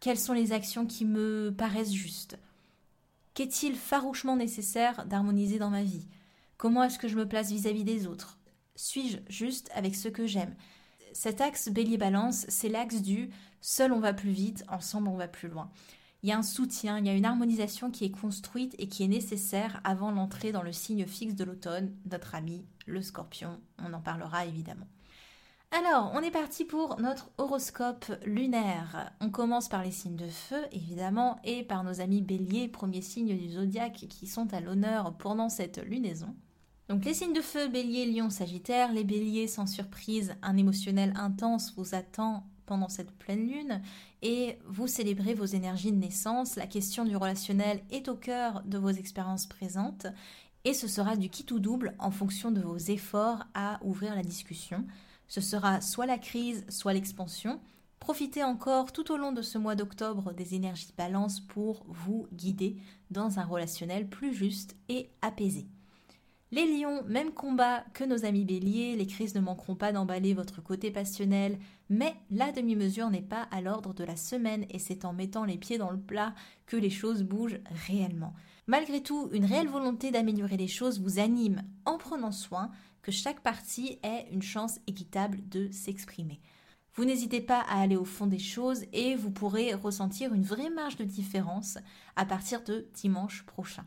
Quelles 0.00 0.18
sont 0.18 0.32
les 0.32 0.52
actions 0.52 0.86
qui 0.86 1.04
me 1.04 1.54
paraissent 1.56 1.92
justes? 1.92 2.38
Qu'est-il 3.34 3.76
farouchement 3.76 4.36
nécessaire 4.36 5.06
d'harmoniser 5.06 5.58
dans 5.58 5.70
ma 5.70 5.82
vie? 5.82 6.06
Comment 6.56 6.84
est-ce 6.84 6.98
que 6.98 7.08
je 7.08 7.16
me 7.16 7.28
place 7.28 7.50
vis-à-vis 7.50 7.82
-vis 7.82 7.84
des 7.84 8.06
autres? 8.06 8.38
Suis-je 8.76 9.18
juste 9.28 9.70
avec 9.74 9.94
ce 9.94 10.08
que 10.08 10.26
j'aime? 10.26 10.54
Cet 11.12 11.40
axe 11.40 11.68
bélier-balance, 11.68 12.46
c'est 12.48 12.68
l'axe 12.68 13.02
du 13.02 13.30
seul 13.60 13.92
on 13.92 14.00
va 14.00 14.12
plus 14.12 14.30
vite, 14.30 14.64
ensemble 14.68 15.08
on 15.08 15.16
va 15.16 15.28
plus 15.28 15.48
loin. 15.48 15.70
Il 16.22 16.28
y 16.28 16.32
a 16.32 16.38
un 16.38 16.42
soutien, 16.42 16.98
il 16.98 17.06
y 17.06 17.08
a 17.08 17.14
une 17.14 17.24
harmonisation 17.24 17.90
qui 17.90 18.04
est 18.04 18.10
construite 18.10 18.74
et 18.78 18.88
qui 18.88 19.02
est 19.02 19.08
nécessaire 19.08 19.80
avant 19.84 20.10
l'entrée 20.10 20.52
dans 20.52 20.62
le 20.62 20.72
signe 20.72 21.06
fixe 21.06 21.34
de 21.34 21.44
l'automne, 21.44 21.94
notre 22.10 22.34
ami 22.34 22.66
le 22.86 23.00
scorpion. 23.00 23.58
On 23.78 23.92
en 23.94 24.00
parlera 24.00 24.44
évidemment. 24.44 24.86
Alors, 25.72 26.10
on 26.14 26.20
est 26.20 26.32
parti 26.32 26.64
pour 26.64 27.00
notre 27.00 27.30
horoscope 27.38 28.06
lunaire. 28.26 29.12
On 29.20 29.30
commence 29.30 29.68
par 29.68 29.84
les 29.84 29.92
signes 29.92 30.16
de 30.16 30.26
feu, 30.26 30.60
évidemment, 30.72 31.38
et 31.44 31.62
par 31.62 31.84
nos 31.84 32.00
amis 32.00 32.22
béliers, 32.22 32.66
premiers 32.66 33.02
signes 33.02 33.38
du 33.38 33.50
zodiaque 33.50 34.06
qui 34.10 34.26
sont 34.26 34.52
à 34.52 34.60
l'honneur 34.60 35.16
pendant 35.16 35.48
cette 35.48 35.78
lunaison. 35.78 36.34
Donc 36.90 37.04
les 37.04 37.14
signes 37.14 37.32
de 37.32 37.40
feu, 37.40 37.68
bélier, 37.68 38.04
lion, 38.04 38.30
sagittaire, 38.30 38.92
les 38.92 39.04
béliers 39.04 39.46
sans 39.46 39.68
surprise, 39.68 40.34
un 40.42 40.56
émotionnel 40.56 41.12
intense 41.14 41.72
vous 41.76 41.94
attend 41.94 42.44
pendant 42.66 42.88
cette 42.88 43.12
pleine 43.12 43.46
lune 43.48 43.80
et 44.22 44.58
vous 44.66 44.88
célébrez 44.88 45.34
vos 45.34 45.44
énergies 45.44 45.92
de 45.92 45.98
naissance. 45.98 46.56
La 46.56 46.66
question 46.66 47.04
du 47.04 47.14
relationnel 47.14 47.80
est 47.92 48.08
au 48.08 48.16
cœur 48.16 48.64
de 48.64 48.76
vos 48.76 48.90
expériences 48.90 49.46
présentes 49.46 50.08
et 50.64 50.74
ce 50.74 50.88
sera 50.88 51.14
du 51.14 51.30
kit 51.30 51.46
ou 51.52 51.60
double 51.60 51.94
en 52.00 52.10
fonction 52.10 52.50
de 52.50 52.60
vos 52.60 52.76
efforts 52.76 53.44
à 53.54 53.78
ouvrir 53.84 54.16
la 54.16 54.22
discussion. 54.22 54.84
Ce 55.28 55.40
sera 55.40 55.80
soit 55.80 56.06
la 56.06 56.18
crise, 56.18 56.66
soit 56.68 56.92
l'expansion. 56.92 57.60
Profitez 58.00 58.42
encore 58.42 58.90
tout 58.90 59.12
au 59.12 59.16
long 59.16 59.30
de 59.30 59.42
ce 59.42 59.58
mois 59.58 59.76
d'octobre 59.76 60.32
des 60.32 60.56
énergies 60.56 60.92
balance 60.98 61.38
pour 61.38 61.86
vous 61.86 62.26
guider 62.32 62.78
dans 63.12 63.38
un 63.38 63.44
relationnel 63.44 64.08
plus 64.08 64.34
juste 64.34 64.74
et 64.88 65.08
apaisé. 65.22 65.68
Les 66.52 66.66
lions, 66.66 67.04
même 67.06 67.30
combat 67.30 67.84
que 67.94 68.02
nos 68.02 68.24
amis 68.24 68.44
béliers, 68.44 68.96
les 68.96 69.06
crises 69.06 69.36
ne 69.36 69.40
manqueront 69.40 69.76
pas 69.76 69.92
d'emballer 69.92 70.34
votre 70.34 70.60
côté 70.60 70.90
passionnel, 70.90 71.60
mais 71.88 72.16
la 72.28 72.50
demi-mesure 72.50 73.08
n'est 73.08 73.22
pas 73.22 73.42
à 73.52 73.60
l'ordre 73.60 73.94
de 73.94 74.02
la 74.02 74.16
semaine 74.16 74.66
et 74.68 74.80
c'est 74.80 75.04
en 75.04 75.12
mettant 75.12 75.44
les 75.44 75.58
pieds 75.58 75.78
dans 75.78 75.92
le 75.92 76.00
plat 76.00 76.34
que 76.66 76.76
les 76.76 76.90
choses 76.90 77.22
bougent 77.22 77.60
réellement. 77.86 78.34
Malgré 78.66 79.00
tout, 79.00 79.28
une 79.32 79.44
réelle 79.44 79.68
volonté 79.68 80.10
d'améliorer 80.10 80.56
les 80.56 80.66
choses 80.66 81.00
vous 81.00 81.20
anime 81.20 81.62
en 81.84 81.98
prenant 81.98 82.32
soin 82.32 82.72
que 83.00 83.12
chaque 83.12 83.40
partie 83.40 84.00
ait 84.02 84.26
une 84.32 84.42
chance 84.42 84.80
équitable 84.88 85.38
de 85.48 85.70
s'exprimer. 85.70 86.40
Vous 86.94 87.04
n'hésitez 87.04 87.40
pas 87.40 87.60
à 87.60 87.80
aller 87.80 87.96
au 87.96 88.04
fond 88.04 88.26
des 88.26 88.40
choses 88.40 88.84
et 88.92 89.14
vous 89.14 89.30
pourrez 89.30 89.72
ressentir 89.74 90.34
une 90.34 90.42
vraie 90.42 90.70
marge 90.70 90.96
de 90.96 91.04
différence 91.04 91.78
à 92.16 92.24
partir 92.24 92.64
de 92.64 92.88
dimanche 92.94 93.44
prochain. 93.46 93.86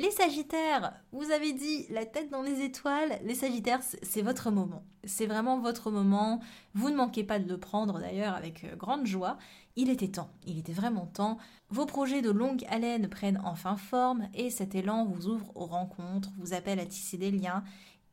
Les 0.00 0.10
Sagittaires, 0.10 0.94
vous 1.12 1.30
avez 1.30 1.52
dit 1.52 1.84
la 1.90 2.06
tête 2.06 2.30
dans 2.30 2.40
les 2.40 2.62
étoiles. 2.62 3.20
Les 3.22 3.34
Sagittaires, 3.34 3.82
c'est 3.82 4.22
votre 4.22 4.50
moment. 4.50 4.82
C'est 5.04 5.26
vraiment 5.26 5.58
votre 5.58 5.90
moment. 5.90 6.40
Vous 6.72 6.88
ne 6.88 6.96
manquez 6.96 7.22
pas 7.22 7.38
de 7.38 7.46
le 7.46 7.60
prendre 7.60 8.00
d'ailleurs 8.00 8.34
avec 8.34 8.64
euh, 8.64 8.76
grande 8.76 9.04
joie. 9.04 9.36
Il 9.76 9.90
était 9.90 10.08
temps, 10.08 10.30
il 10.46 10.58
était 10.58 10.72
vraiment 10.72 11.04
temps. 11.04 11.36
Vos 11.68 11.84
projets 11.84 12.22
de 12.22 12.30
longue 12.30 12.64
haleine 12.70 13.10
prennent 13.10 13.42
enfin 13.44 13.76
forme 13.76 14.26
et 14.32 14.48
cet 14.48 14.74
élan 14.74 15.04
vous 15.04 15.26
ouvre 15.26 15.54
aux 15.54 15.66
rencontres, 15.66 16.30
vous 16.38 16.54
appelle 16.54 16.80
à 16.80 16.86
tisser 16.86 17.18
des 17.18 17.30
liens, 17.30 17.62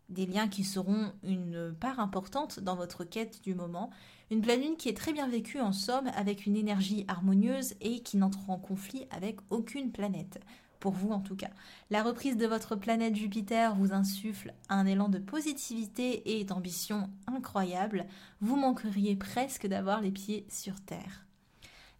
des 0.09 0.25
liens 0.25 0.49
qui 0.49 0.65
seront 0.65 1.13
une 1.23 1.73
part 1.79 2.01
importante 2.01 2.59
dans 2.59 2.75
votre 2.75 3.05
quête 3.05 3.41
du 3.43 3.55
moment. 3.55 3.91
Une 4.29 4.41
pleine 4.41 4.75
qui 4.75 4.89
est 4.89 4.97
très 4.97 5.13
bien 5.13 5.29
vécue 5.29 5.61
en 5.61 5.71
somme 5.71 6.11
avec 6.17 6.45
une 6.45 6.57
énergie 6.57 7.05
harmonieuse 7.07 7.75
et 7.79 8.01
qui 8.01 8.17
n'entre 8.17 8.49
en 8.49 8.57
conflit 8.57 9.07
avec 9.09 9.37
aucune 9.51 9.93
planète 9.93 10.41
pour 10.79 10.93
vous 10.93 11.11
en 11.11 11.19
tout 11.19 11.35
cas. 11.35 11.49
La 11.89 12.03
reprise 12.03 12.37
de 12.37 12.47
votre 12.47 12.75
planète 12.75 13.15
Jupiter 13.15 13.75
vous 13.75 13.93
insuffle 13.93 14.53
un 14.69 14.85
élan 14.85 15.09
de 15.09 15.19
positivité 15.19 16.37
et 16.37 16.43
d'ambition 16.43 17.09
incroyable. 17.27 18.05
Vous 18.41 18.55
manqueriez 18.55 19.15
presque 19.15 19.67
d'avoir 19.67 20.01
les 20.01 20.11
pieds 20.11 20.45
sur 20.49 20.79
Terre. 20.81 21.27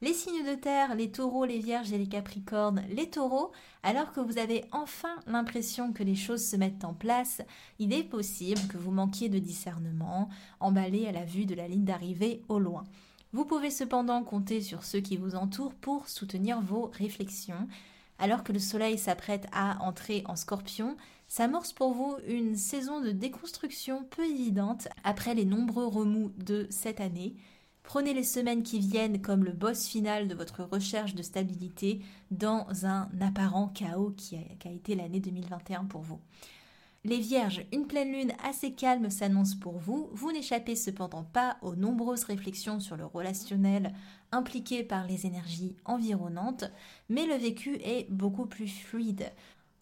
Les 0.02 0.14
signes 0.14 0.46
de 0.46 0.54
terre, 0.54 0.94
les 0.94 1.10
taureaux, 1.10 1.46
les 1.46 1.58
vierges 1.58 1.92
et 1.92 1.98
les 1.98 2.06
capricornes, 2.06 2.84
les 2.92 3.10
taureaux, 3.10 3.52
alors 3.82 4.12
que 4.12 4.20
vous 4.20 4.38
avez 4.38 4.64
enfin 4.72 5.16
l'impression 5.26 5.92
que 5.92 6.04
les 6.04 6.14
choses 6.14 6.46
se 6.46 6.56
mettent 6.56 6.86
en 6.86 6.94
place, 6.94 7.42
il 7.80 7.92
est 7.92 8.04
possible 8.04 8.62
que 8.68 8.78
vous 8.78 8.92
manquiez 8.92 9.28
de 9.28 9.40
discernement, 9.40 10.30
emballé 10.60 11.08
à 11.08 11.12
la 11.12 11.26
vue 11.26 11.48
de 11.48 11.56
la 11.56 11.68
ligne 11.68 11.84
d'arrivée 11.84 12.44
au 12.48 12.60
loin. 12.60 12.84
Vous 13.34 13.44
pouvez 13.44 13.72
cependant 13.72 14.24
compter 14.24 14.62
sur 14.62 14.84
ceux 14.84 15.00
qui 15.00 15.18
vous 15.18 15.34
entourent 15.34 15.74
pour 15.74 16.08
soutenir 16.08 16.62
vos 16.62 16.92
réflexions, 16.94 17.68
alors 18.20 18.44
que 18.44 18.54
le 18.54 18.60
Soleil 18.60 18.98
s'apprête 18.98 19.48
à 19.52 19.82
entrer 19.84 20.24
en 20.26 20.36
scorpion, 20.36 20.98
s'amorce 21.28 21.74
pour 21.74 21.94
vous 21.94 22.16
une 22.28 22.56
saison 22.56 23.02
de 23.02 23.12
déconstruction 23.12 24.06
peu 24.10 24.26
évidente 24.26 24.88
après 25.04 25.36
les 25.36 25.46
nombreux 25.46 25.88
remous 25.88 26.32
de 26.38 26.68
cette 26.70 27.02
année. 27.02 27.36
Prenez 27.84 28.14
les 28.14 28.24
semaines 28.24 28.64
qui 28.64 28.80
viennent 28.80 29.22
comme 29.22 29.46
le 29.46 29.54
boss 29.54 29.88
final 29.88 30.28
de 30.28 30.36
votre 30.36 30.64
recherche 30.64 31.16
de 31.16 31.24
stabilité 31.24 32.02
dans 32.32 32.68
un 32.86 33.10
apparent 33.22 33.70
chaos 33.70 34.14
qui 34.18 34.36
a, 34.36 34.70
été 34.70 34.94
l'année 34.94 35.22
2021 35.22 35.86
pour 35.86 36.02
vous. 36.02 36.20
Les 37.08 37.20
Vierges, 37.20 37.64
une 37.72 37.88
pleine 37.88 38.12
lune 38.12 38.34
assez 38.44 38.74
calme 38.74 39.10
s'annonce 39.10 39.56
pour 39.56 39.78
vous. 39.78 40.10
Vous 40.12 40.34
n'échappez 40.34 40.76
cependant 40.76 41.24
pas 41.24 41.56
aux 41.62 41.74
nombreuses 41.74 42.26
réflexions 42.26 42.82
sur 42.82 42.98
le 42.98 43.06
relationnel 43.06 43.94
impliqué 44.34 44.84
par 44.84 45.08
les 45.08 45.26
énergies 45.26 45.78
environnantes, 45.86 46.66
mais 47.08 47.26
le 47.26 47.36
vécu 47.36 47.76
est 47.76 48.12
beaucoup 48.12 48.46
plus 48.46 48.68
fluide. 48.68 49.32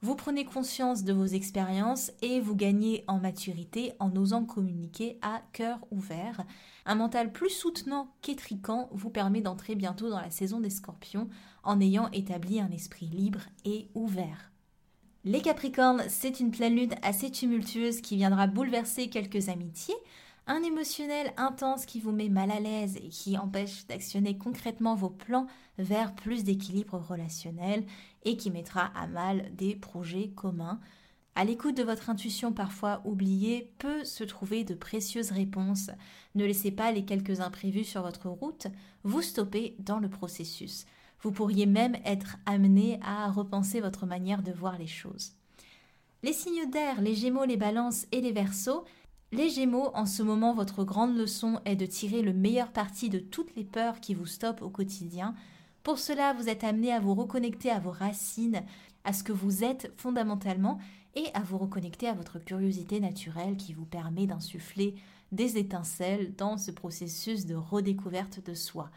Vous 0.04 0.14
prenez 0.14 0.46
conscience 0.46 1.04
de 1.04 1.14
vos 1.14 1.26
expériences 1.26 2.12
et 2.22 2.40
vous 2.40 2.56
gagnez 2.56 3.04
en 3.08 3.18
maturité 3.18 3.94
en 3.98 4.16
osant 4.16 4.46
communiquer 4.46 5.18
à 5.24 5.42
cœur 5.52 5.80
ouvert. 5.90 6.46
Un 6.86 6.94
mental 6.94 7.32
plus 7.32 7.50
soutenant 7.50 8.14
qu'étriquant 8.22 8.88
vous 8.92 9.10
permet 9.10 9.42
d'entrer 9.42 9.74
bientôt 9.74 10.12
dans 10.12 10.22
la 10.22 10.30
saison 10.30 10.60
des 10.60 10.70
scorpions 10.70 11.28
en 11.64 11.82
ayant 11.82 12.12
établi 12.12 12.60
un 12.60 12.70
esprit 12.70 13.08
libre 13.08 13.42
et 13.64 13.88
ouvert. 13.96 14.52
Les 15.28 15.42
Capricornes, 15.42 16.04
c'est 16.08 16.40
une 16.40 16.52
pleine 16.52 16.76
lune 16.76 16.94
assez 17.02 17.32
tumultueuse 17.32 18.02
qui 18.02 18.16
viendra 18.16 18.46
bouleverser 18.46 19.10
quelques 19.10 19.50
amitiés, 19.50 19.96
un 20.46 20.62
émotionnel 20.62 21.34
intense 21.36 21.88
qui 21.88 22.00
vous 22.00 22.12
met 22.12 22.30
mal 22.30 22.52
à 22.52 22.60
l'aise 22.60 22.96
et 22.98 23.10
qui 23.10 23.36
empêche 23.36 23.88
d'actionner 23.88 24.38
concrètement 24.38 24.94
vos 24.94 25.10
plans 25.10 25.48
vers 25.80 26.14
plus 26.14 26.44
d'équilibre 26.44 27.00
relationnel 27.00 27.88
et 28.24 28.38
qui 28.38 28.52
mettra 28.52 28.92
à 28.96 29.08
mal 29.08 29.50
des 29.56 29.76
projets 29.76 30.30
communs. 30.30 30.80
À 31.34 31.44
l'écoute 31.44 31.76
de 31.76 31.82
votre 31.82 32.12
intuition 32.12 32.54
parfois 32.54 33.02
oubliée 33.04 33.74
peut 33.80 34.04
se 34.04 34.24
trouver 34.24 34.64
de 34.64 34.76
précieuses 34.76 35.32
réponses. 35.32 35.90
Ne 36.36 36.46
laissez 36.46 36.70
pas 36.70 36.92
les 36.92 37.04
quelques 37.04 37.40
imprévus 37.40 37.84
sur 37.84 38.04
votre 38.04 38.30
route 38.30 38.68
vous 39.04 39.24
stopper 39.24 39.76
dans 39.80 39.98
le 39.98 40.08
processus. 40.08 40.86
Vous 41.22 41.32
pourriez 41.32 41.66
même 41.66 41.96
être 42.06 42.38
amené 42.46 43.00
à 43.04 43.30
repenser 43.32 43.82
votre 43.82 44.06
manière 44.06 44.44
de 44.44 44.52
voir 44.52 44.78
les 44.78 44.88
choses. 44.88 45.34
Les 46.24 46.34
signes 46.34 46.70
d'air, 46.70 47.02
les 47.02 47.16
gémeaux, 47.16 47.46
les 47.46 47.58
balances 47.58 48.08
et 48.12 48.22
les 48.22 48.32
versos. 48.32 48.84
Les 49.32 49.50
gémeaux, 49.50 49.92
en 49.94 50.06
ce 50.06 50.24
moment, 50.24 50.54
votre 50.54 50.84
grande 50.84 51.16
leçon 51.16 51.60
est 51.66 51.76
de 51.76 51.86
tirer 51.86 52.22
le 52.22 52.34
meilleur 52.34 52.72
parti 52.72 53.10
de 53.10 53.20
toutes 53.20 53.56
les 53.56 53.64
peurs 53.64 54.00
qui 54.00 54.14
vous 54.14 54.26
stoppent 54.26 54.62
au 54.62 54.70
quotidien. 54.70 55.36
Pour 55.84 56.00
cela, 56.00 56.34
vous 56.34 56.50
êtes 56.50 56.64
amené 56.64 56.92
à 56.92 57.00
vous 57.00 57.14
reconnecter 57.14 57.70
à 57.70 57.80
vos 57.80 57.92
racines, 57.92 58.64
à 59.04 59.14
ce 59.14 59.24
que 59.24 59.32
vous 59.32 59.64
êtes 59.64 59.92
fondamentalement, 59.98 60.80
et 61.16 61.26
à 61.34 61.42
vous 61.42 61.58
reconnecter 61.58 62.08
à 62.08 62.14
votre 62.14 62.40
curiosité 62.40 63.00
naturelle 63.00 63.56
qui 63.56 63.74
vous 63.74 63.86
permet 63.86 64.28
d'insuffler 64.28 64.96
des 65.32 65.58
étincelles 65.58 66.36
dans 66.36 66.58
ce 66.58 66.72
processus 66.72 67.46
de 67.46 67.56
redécouverte 67.56 68.44
de 68.46 68.54
soi. 68.54 68.90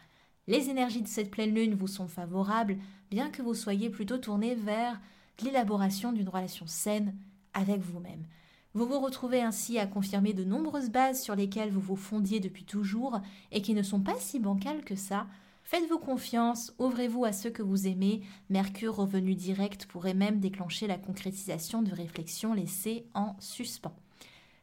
Les 0.49 0.71
énergies 0.71 1.03
de 1.03 1.07
cette 1.07 1.29
pleine 1.29 1.53
lune 1.53 1.75
vous 1.75 1.85
sont 1.85 2.07
favorables, 2.07 2.79
bien 3.11 3.29
que 3.29 3.43
vous 3.43 3.53
soyez 3.53 3.91
plutôt 3.91 4.17
tourné 4.17 4.55
vers 4.55 4.99
l'élaboration 5.43 6.11
d'une 6.11 6.27
relation 6.27 6.65
saine 6.65 7.15
avec 7.53 7.81
vous-même. 7.81 8.25
Vous 8.73 8.87
vous 8.87 8.99
retrouvez 8.99 9.43
ainsi 9.43 9.77
à 9.77 9.85
confirmer 9.85 10.33
de 10.33 10.43
nombreuses 10.43 10.89
bases 10.89 11.21
sur 11.21 11.35
lesquelles 11.35 11.69
vous 11.69 11.79
vous 11.79 11.95
fondiez 11.95 12.39
depuis 12.39 12.63
toujours 12.63 13.21
et 13.51 13.61
qui 13.61 13.75
ne 13.75 13.83
sont 13.83 13.99
pas 13.99 14.15
si 14.17 14.39
bancales 14.39 14.83
que 14.83 14.95
ça. 14.95 15.27
Faites-vous 15.65 15.99
confiance, 15.99 16.73
ouvrez-vous 16.79 17.25
à 17.25 17.31
ceux 17.31 17.51
que 17.51 17.61
vous 17.61 17.85
aimez. 17.85 18.23
Mercure 18.49 18.95
revenu 18.95 19.35
direct 19.35 19.85
pourrait 19.85 20.15
même 20.15 20.39
déclencher 20.39 20.87
la 20.87 20.97
concrétisation 20.97 21.83
de 21.83 21.93
réflexions 21.93 22.55
laissées 22.55 23.05
en 23.13 23.35
suspens. 23.39 23.95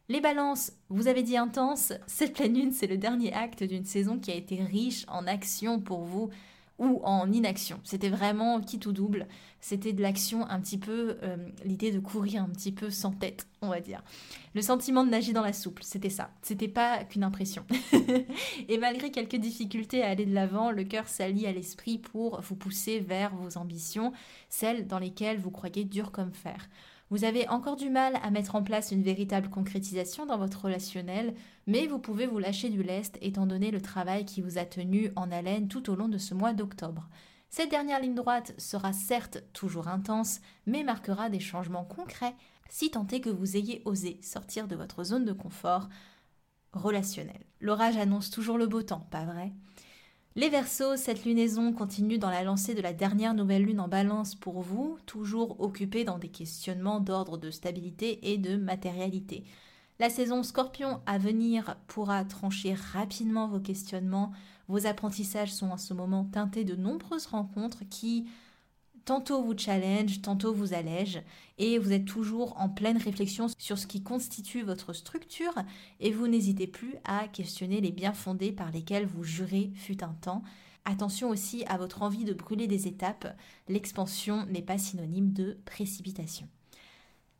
Les 0.08 0.20
balances, 0.20 0.72
vous 0.88 1.08
avez 1.08 1.24
dit 1.24 1.36
intense, 1.36 1.92
cette 2.06 2.34
pleine 2.34 2.54
lune, 2.54 2.70
c'est 2.70 2.86
le 2.86 2.96
dernier 2.96 3.32
acte 3.32 3.64
d'une 3.64 3.84
saison 3.84 4.20
qui 4.20 4.30
a 4.30 4.36
été 4.36 4.62
riche 4.62 5.04
en 5.08 5.26
action 5.26 5.80
pour 5.80 6.04
vous 6.04 6.30
ou 6.78 7.00
en 7.02 7.32
inaction. 7.32 7.80
C'était 7.82 8.08
vraiment 8.08 8.60
qui 8.60 8.78
tout 8.78 8.92
double. 8.92 9.26
C'était 9.60 9.92
de 9.92 10.02
l'action 10.02 10.46
un 10.48 10.60
petit 10.60 10.78
peu, 10.78 11.16
euh, 11.24 11.36
l'idée 11.64 11.90
de 11.90 11.98
courir 11.98 12.44
un 12.44 12.48
petit 12.50 12.70
peu 12.70 12.88
sans 12.88 13.10
tête, 13.10 13.48
on 13.62 13.68
va 13.68 13.80
dire. 13.80 14.04
Le 14.54 14.62
sentiment 14.62 15.02
de 15.02 15.10
nager 15.10 15.32
dans 15.32 15.42
la 15.42 15.52
soupe, 15.52 15.80
c'était 15.82 16.10
ça. 16.10 16.30
C'était 16.40 16.68
pas 16.68 17.02
qu'une 17.02 17.24
impression. 17.24 17.64
Et 18.68 18.78
malgré 18.78 19.10
quelques 19.10 19.36
difficultés 19.36 20.04
à 20.04 20.10
aller 20.10 20.26
de 20.26 20.34
l'avant, 20.34 20.70
le 20.70 20.84
cœur 20.84 21.08
s'allie 21.08 21.48
à 21.48 21.52
l'esprit 21.52 21.98
pour 21.98 22.40
vous 22.42 22.54
pousser 22.54 23.00
vers 23.00 23.34
vos 23.34 23.58
ambitions, 23.58 24.12
celles 24.50 24.86
dans 24.86 25.00
lesquelles 25.00 25.38
vous 25.38 25.50
croyez 25.50 25.84
dur 25.84 26.12
comme 26.12 26.32
fer. 26.32 26.68
Vous 27.08 27.22
avez 27.22 27.48
encore 27.48 27.76
du 27.76 27.88
mal 27.88 28.18
à 28.22 28.30
mettre 28.30 28.56
en 28.56 28.64
place 28.64 28.90
une 28.90 29.02
véritable 29.02 29.48
concrétisation 29.48 30.26
dans 30.26 30.38
votre 30.38 30.64
relationnel, 30.64 31.34
mais 31.68 31.86
vous 31.86 32.00
pouvez 32.00 32.26
vous 32.26 32.40
lâcher 32.40 32.68
du 32.68 32.82
lest 32.82 33.16
étant 33.20 33.46
donné 33.46 33.70
le 33.70 33.80
travail 33.80 34.24
qui 34.24 34.40
vous 34.40 34.58
a 34.58 34.64
tenu 34.64 35.12
en 35.14 35.30
haleine 35.30 35.68
tout 35.68 35.88
au 35.88 35.94
long 35.94 36.08
de 36.08 36.18
ce 36.18 36.34
mois 36.34 36.52
d'octobre. 36.52 37.08
Cette 37.48 37.70
dernière 37.70 38.00
ligne 38.00 38.16
droite 38.16 38.54
sera 38.58 38.92
certes 38.92 39.44
toujours 39.52 39.86
intense, 39.86 40.40
mais 40.66 40.82
marquera 40.82 41.30
des 41.30 41.38
changements 41.38 41.84
concrets 41.84 42.34
si 42.68 42.90
tant 42.90 43.06
est 43.06 43.20
que 43.20 43.30
vous 43.30 43.56
ayez 43.56 43.82
osé 43.84 44.18
sortir 44.20 44.66
de 44.66 44.74
votre 44.74 45.04
zone 45.04 45.24
de 45.24 45.32
confort 45.32 45.88
relationnel. 46.72 47.40
L'orage 47.60 47.96
annonce 47.96 48.30
toujours 48.30 48.58
le 48.58 48.66
beau 48.66 48.82
temps, 48.82 49.06
pas 49.12 49.24
vrai? 49.24 49.52
Les 50.36 50.50
Verseaux, 50.50 50.96
cette 50.96 51.24
lunaison 51.24 51.72
continue 51.72 52.18
dans 52.18 52.28
la 52.28 52.44
lancée 52.44 52.74
de 52.74 52.82
la 52.82 52.92
dernière 52.92 53.32
nouvelle 53.32 53.64
lune 53.64 53.80
en 53.80 53.88
balance 53.88 54.34
pour 54.34 54.60
vous, 54.60 54.98
toujours 55.06 55.58
occupé 55.60 56.04
dans 56.04 56.18
des 56.18 56.28
questionnements 56.28 57.00
d'ordre 57.00 57.38
de 57.38 57.50
stabilité 57.50 58.30
et 58.30 58.36
de 58.36 58.56
matérialité. 58.56 59.44
La 59.98 60.10
saison 60.10 60.42
scorpion 60.42 61.00
à 61.06 61.16
venir 61.16 61.76
pourra 61.86 62.22
trancher 62.26 62.74
rapidement 62.74 63.48
vos 63.48 63.60
questionnements. 63.60 64.30
Vos 64.68 64.86
apprentissages 64.86 65.54
sont 65.54 65.70
en 65.70 65.78
ce 65.78 65.94
moment 65.94 66.24
teintés 66.24 66.64
de 66.64 66.76
nombreuses 66.76 67.26
rencontres 67.26 67.84
qui 67.88 68.26
tantôt 69.06 69.42
vous 69.42 69.56
challenge, 69.56 70.20
tantôt 70.20 70.52
vous 70.52 70.74
allège, 70.74 71.22
et 71.56 71.78
vous 71.78 71.92
êtes 71.92 72.04
toujours 72.04 72.60
en 72.60 72.68
pleine 72.68 72.98
réflexion 72.98 73.46
sur 73.56 73.78
ce 73.78 73.86
qui 73.86 74.02
constitue 74.02 74.62
votre 74.62 74.92
structure, 74.92 75.54
et 76.00 76.12
vous 76.12 76.28
n'hésitez 76.28 76.66
plus 76.66 76.96
à 77.04 77.28
questionner 77.28 77.80
les 77.80 77.92
biens 77.92 78.12
fondés 78.12 78.52
par 78.52 78.70
lesquels 78.70 79.06
vous 79.06 79.24
jurez 79.24 79.70
fut 79.74 80.04
un 80.04 80.14
temps. 80.20 80.42
Attention 80.84 81.30
aussi 81.30 81.64
à 81.66 81.78
votre 81.78 82.02
envie 82.02 82.24
de 82.24 82.34
brûler 82.34 82.66
des 82.66 82.86
étapes, 82.86 83.34
l'expansion 83.68 84.44
n'est 84.46 84.60
pas 84.60 84.76
synonyme 84.76 85.32
de 85.32 85.56
précipitation. 85.64 86.48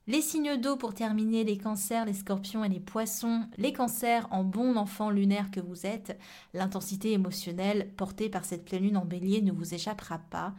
Les 0.08 0.22
signes 0.22 0.56
d'eau 0.56 0.76
pour 0.76 0.94
terminer, 0.94 1.42
les 1.42 1.58
cancers, 1.58 2.04
les 2.04 2.12
scorpions 2.12 2.62
et 2.62 2.68
les 2.68 2.78
poissons. 2.78 3.42
Les 3.58 3.72
cancers, 3.72 4.28
en 4.30 4.44
bon 4.44 4.76
enfant 4.76 5.10
lunaire 5.10 5.50
que 5.50 5.58
vous 5.58 5.84
êtes, 5.84 6.16
l'intensité 6.54 7.10
émotionnelle 7.10 7.90
portée 7.96 8.28
par 8.28 8.44
cette 8.44 8.64
pleine 8.64 8.84
lune 8.84 8.96
en 8.96 9.04
bélier 9.04 9.42
ne 9.42 9.50
vous 9.50 9.74
échappera 9.74 10.18
pas. 10.18 10.54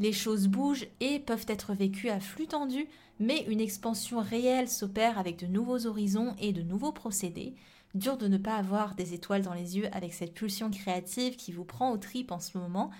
Les 0.00 0.12
choses 0.14 0.48
bougent 0.48 0.88
et 1.00 1.18
peuvent 1.18 1.44
être 1.46 1.74
vécues 1.74 2.08
à 2.08 2.20
flux 2.20 2.46
tendu, 2.46 2.88
mais 3.18 3.44
une 3.48 3.60
expansion 3.60 4.20
réelle 4.20 4.70
s'opère 4.70 5.18
avec 5.18 5.38
de 5.38 5.46
nouveaux 5.46 5.86
horizons 5.86 6.34
et 6.38 6.54
de 6.54 6.62
nouveaux 6.62 6.90
procédés. 6.90 7.54
Dur 7.94 8.16
de 8.16 8.26
ne 8.26 8.38
pas 8.38 8.54
avoir 8.54 8.94
des 8.94 9.12
étoiles 9.12 9.42
dans 9.42 9.52
les 9.52 9.76
yeux 9.76 9.94
avec 9.94 10.14
cette 10.14 10.32
pulsion 10.32 10.70
créative 10.70 11.36
qui 11.36 11.52
vous 11.52 11.66
prend 11.66 11.90
aux 11.92 11.98
tripes 11.98 12.32
en 12.32 12.40
ce 12.40 12.56
moment. 12.56 12.90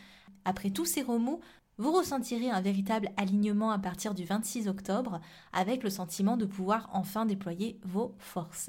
Après 0.45 0.69
tous 0.69 0.85
ces 0.85 1.01
remous, 1.01 1.41
vous 1.79 1.91
ressentirez 1.91 2.51
un 2.51 2.61
véritable 2.61 3.09
alignement 3.17 3.71
à 3.71 3.79
partir 3.79 4.13
du 4.13 4.27
26 4.27 4.69
octobre 4.69 5.23
avec 5.55 5.83
le 5.83 5.89
sentiment 5.89 6.37
de 6.37 6.45
pouvoir 6.45 6.91
enfin 6.93 7.25
déployer 7.25 7.81
vos 7.83 8.15
forces. 8.19 8.69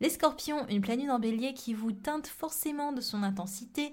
Les 0.00 0.08
scorpions, 0.08 0.66
une 0.68 0.80
lune 0.80 1.10
en 1.10 1.18
bélier 1.18 1.52
qui 1.52 1.74
vous 1.74 1.92
teinte 1.92 2.26
forcément 2.26 2.92
de 2.92 3.02
son 3.02 3.22
intensité, 3.22 3.92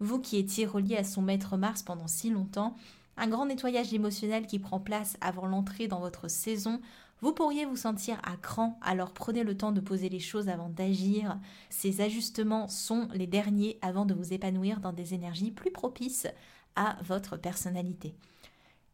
vous 0.00 0.20
qui 0.20 0.36
étiez 0.36 0.66
relié 0.66 0.98
à 0.98 1.04
son 1.04 1.22
maître 1.22 1.56
Mars 1.56 1.82
pendant 1.82 2.08
si 2.08 2.28
longtemps, 2.28 2.76
un 3.16 3.28
grand 3.28 3.46
nettoyage 3.46 3.92
émotionnel 3.92 4.46
qui 4.46 4.58
prend 4.58 4.80
place 4.80 5.16
avant 5.20 5.46
l'entrée 5.46 5.88
dans 5.88 6.00
votre 6.00 6.28
saison. 6.28 6.80
Vous 7.22 7.32
pourriez 7.32 7.64
vous 7.64 7.76
sentir 7.76 8.20
à 8.24 8.36
cran, 8.36 8.78
alors 8.82 9.12
prenez 9.12 9.42
le 9.42 9.56
temps 9.56 9.72
de 9.72 9.80
poser 9.80 10.08
les 10.08 10.20
choses 10.20 10.48
avant 10.48 10.68
d'agir. 10.68 11.38
Ces 11.70 12.02
ajustements 12.02 12.68
sont 12.68 13.08
les 13.14 13.26
derniers 13.26 13.78
avant 13.80 14.04
de 14.04 14.14
vous 14.14 14.34
épanouir 14.34 14.80
dans 14.80 14.92
des 14.92 15.14
énergies 15.14 15.50
plus 15.50 15.70
propices 15.70 16.26
à 16.74 16.96
votre 17.04 17.38
personnalité. 17.38 18.14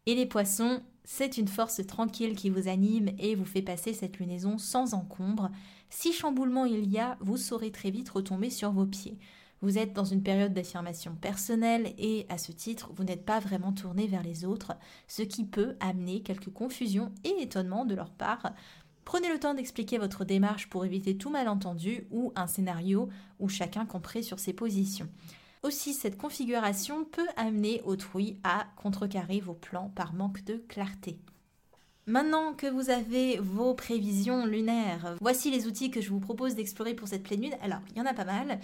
Et 0.07 0.15
les 0.15 0.27
poissons, 0.27 0.83
c'est 1.05 1.37
une 1.37 1.49
force 1.49 1.85
tranquille 1.87 2.37
qui 2.37 2.51
vous 2.51 2.69
anime 2.69 3.11
et 3.19 3.35
vous 3.35 3.45
fait 3.45 3.63
passer 3.63 3.93
cette 3.93 4.19
lunaison 4.19 4.57
sans 4.57 4.95
encombre. 4.95 5.51
Si 5.91 6.13
chamboulement 6.13 6.65
il 6.65 6.89
y 6.91 6.99
a, 6.99 7.17
vous 7.21 7.37
saurez 7.37 7.73
très 7.73 7.91
vite 7.91 8.09
retomber 8.09 8.51
sur 8.51 8.73
vos 8.73 8.87
pieds. 8.87 9.19
Vous 9.63 9.79
êtes 9.79 9.93
dans 9.93 10.05
une 10.05 10.25
période 10.25 10.53
d'affirmation 10.53 11.15
personnelle 11.15 11.95
et 11.97 12.27
à 12.29 12.37
ce 12.37 12.51
titre, 12.51 12.91
vous 12.97 13.05
n'êtes 13.05 13.25
pas 13.25 13.39
vraiment 13.39 13.73
tourné 13.73 14.09
vers 14.09 14.25
les 14.25 14.45
autres, 14.45 14.73
ce 15.07 15.23
qui 15.23 15.45
peut 15.45 15.77
amener 15.79 16.21
quelques 16.21 16.53
confusions 16.53 17.13
et 17.23 17.41
étonnements 17.41 17.85
de 17.85 17.95
leur 17.95 18.11
part. 18.11 18.53
Prenez 19.05 19.29
le 19.29 19.39
temps 19.39 19.55
d'expliquer 19.55 19.99
votre 19.99 20.25
démarche 20.25 20.69
pour 20.69 20.85
éviter 20.85 21.17
tout 21.17 21.31
malentendu 21.31 22.09
ou 22.11 22.33
un 22.35 22.49
scénario 22.49 23.09
où 23.39 23.49
chacun 23.49 23.87
comprend 23.87 24.21
sur 24.21 24.41
ses 24.41 24.53
positions. 24.53 25.09
Aussi, 25.63 25.95
cette 25.95 26.19
configuration 26.19 27.05
peut 27.05 27.29
amener 27.37 27.83
autrui 27.85 28.39
à 28.43 28.67
contrecarrer 28.75 29.39
vos 29.39 29.55
plans 29.55 29.93
par 29.95 30.13
manque 30.13 30.43
de 30.45 30.57
clarté. 30.57 31.21
Maintenant 32.07 32.53
que 32.53 32.67
vous 32.67 32.91
avez 32.91 33.39
vos 33.39 33.75
prévisions 33.75 34.45
lunaires, 34.45 35.15
voici 35.21 35.53
les 35.53 35.69
outils 35.69 35.93
que 35.93 36.01
je 36.01 36.11
vous 36.11 36.19
propose 36.19 36.57
d'explorer 36.57 36.95
pour 36.95 37.07
cette 37.07 37.23
pleine 37.23 37.43
lune. 37.43 37.55
Alors, 37.63 37.79
il 37.91 37.99
y 37.99 38.01
en 38.01 38.07
a 38.07 38.13
pas 38.13 38.25
mal. 38.25 38.59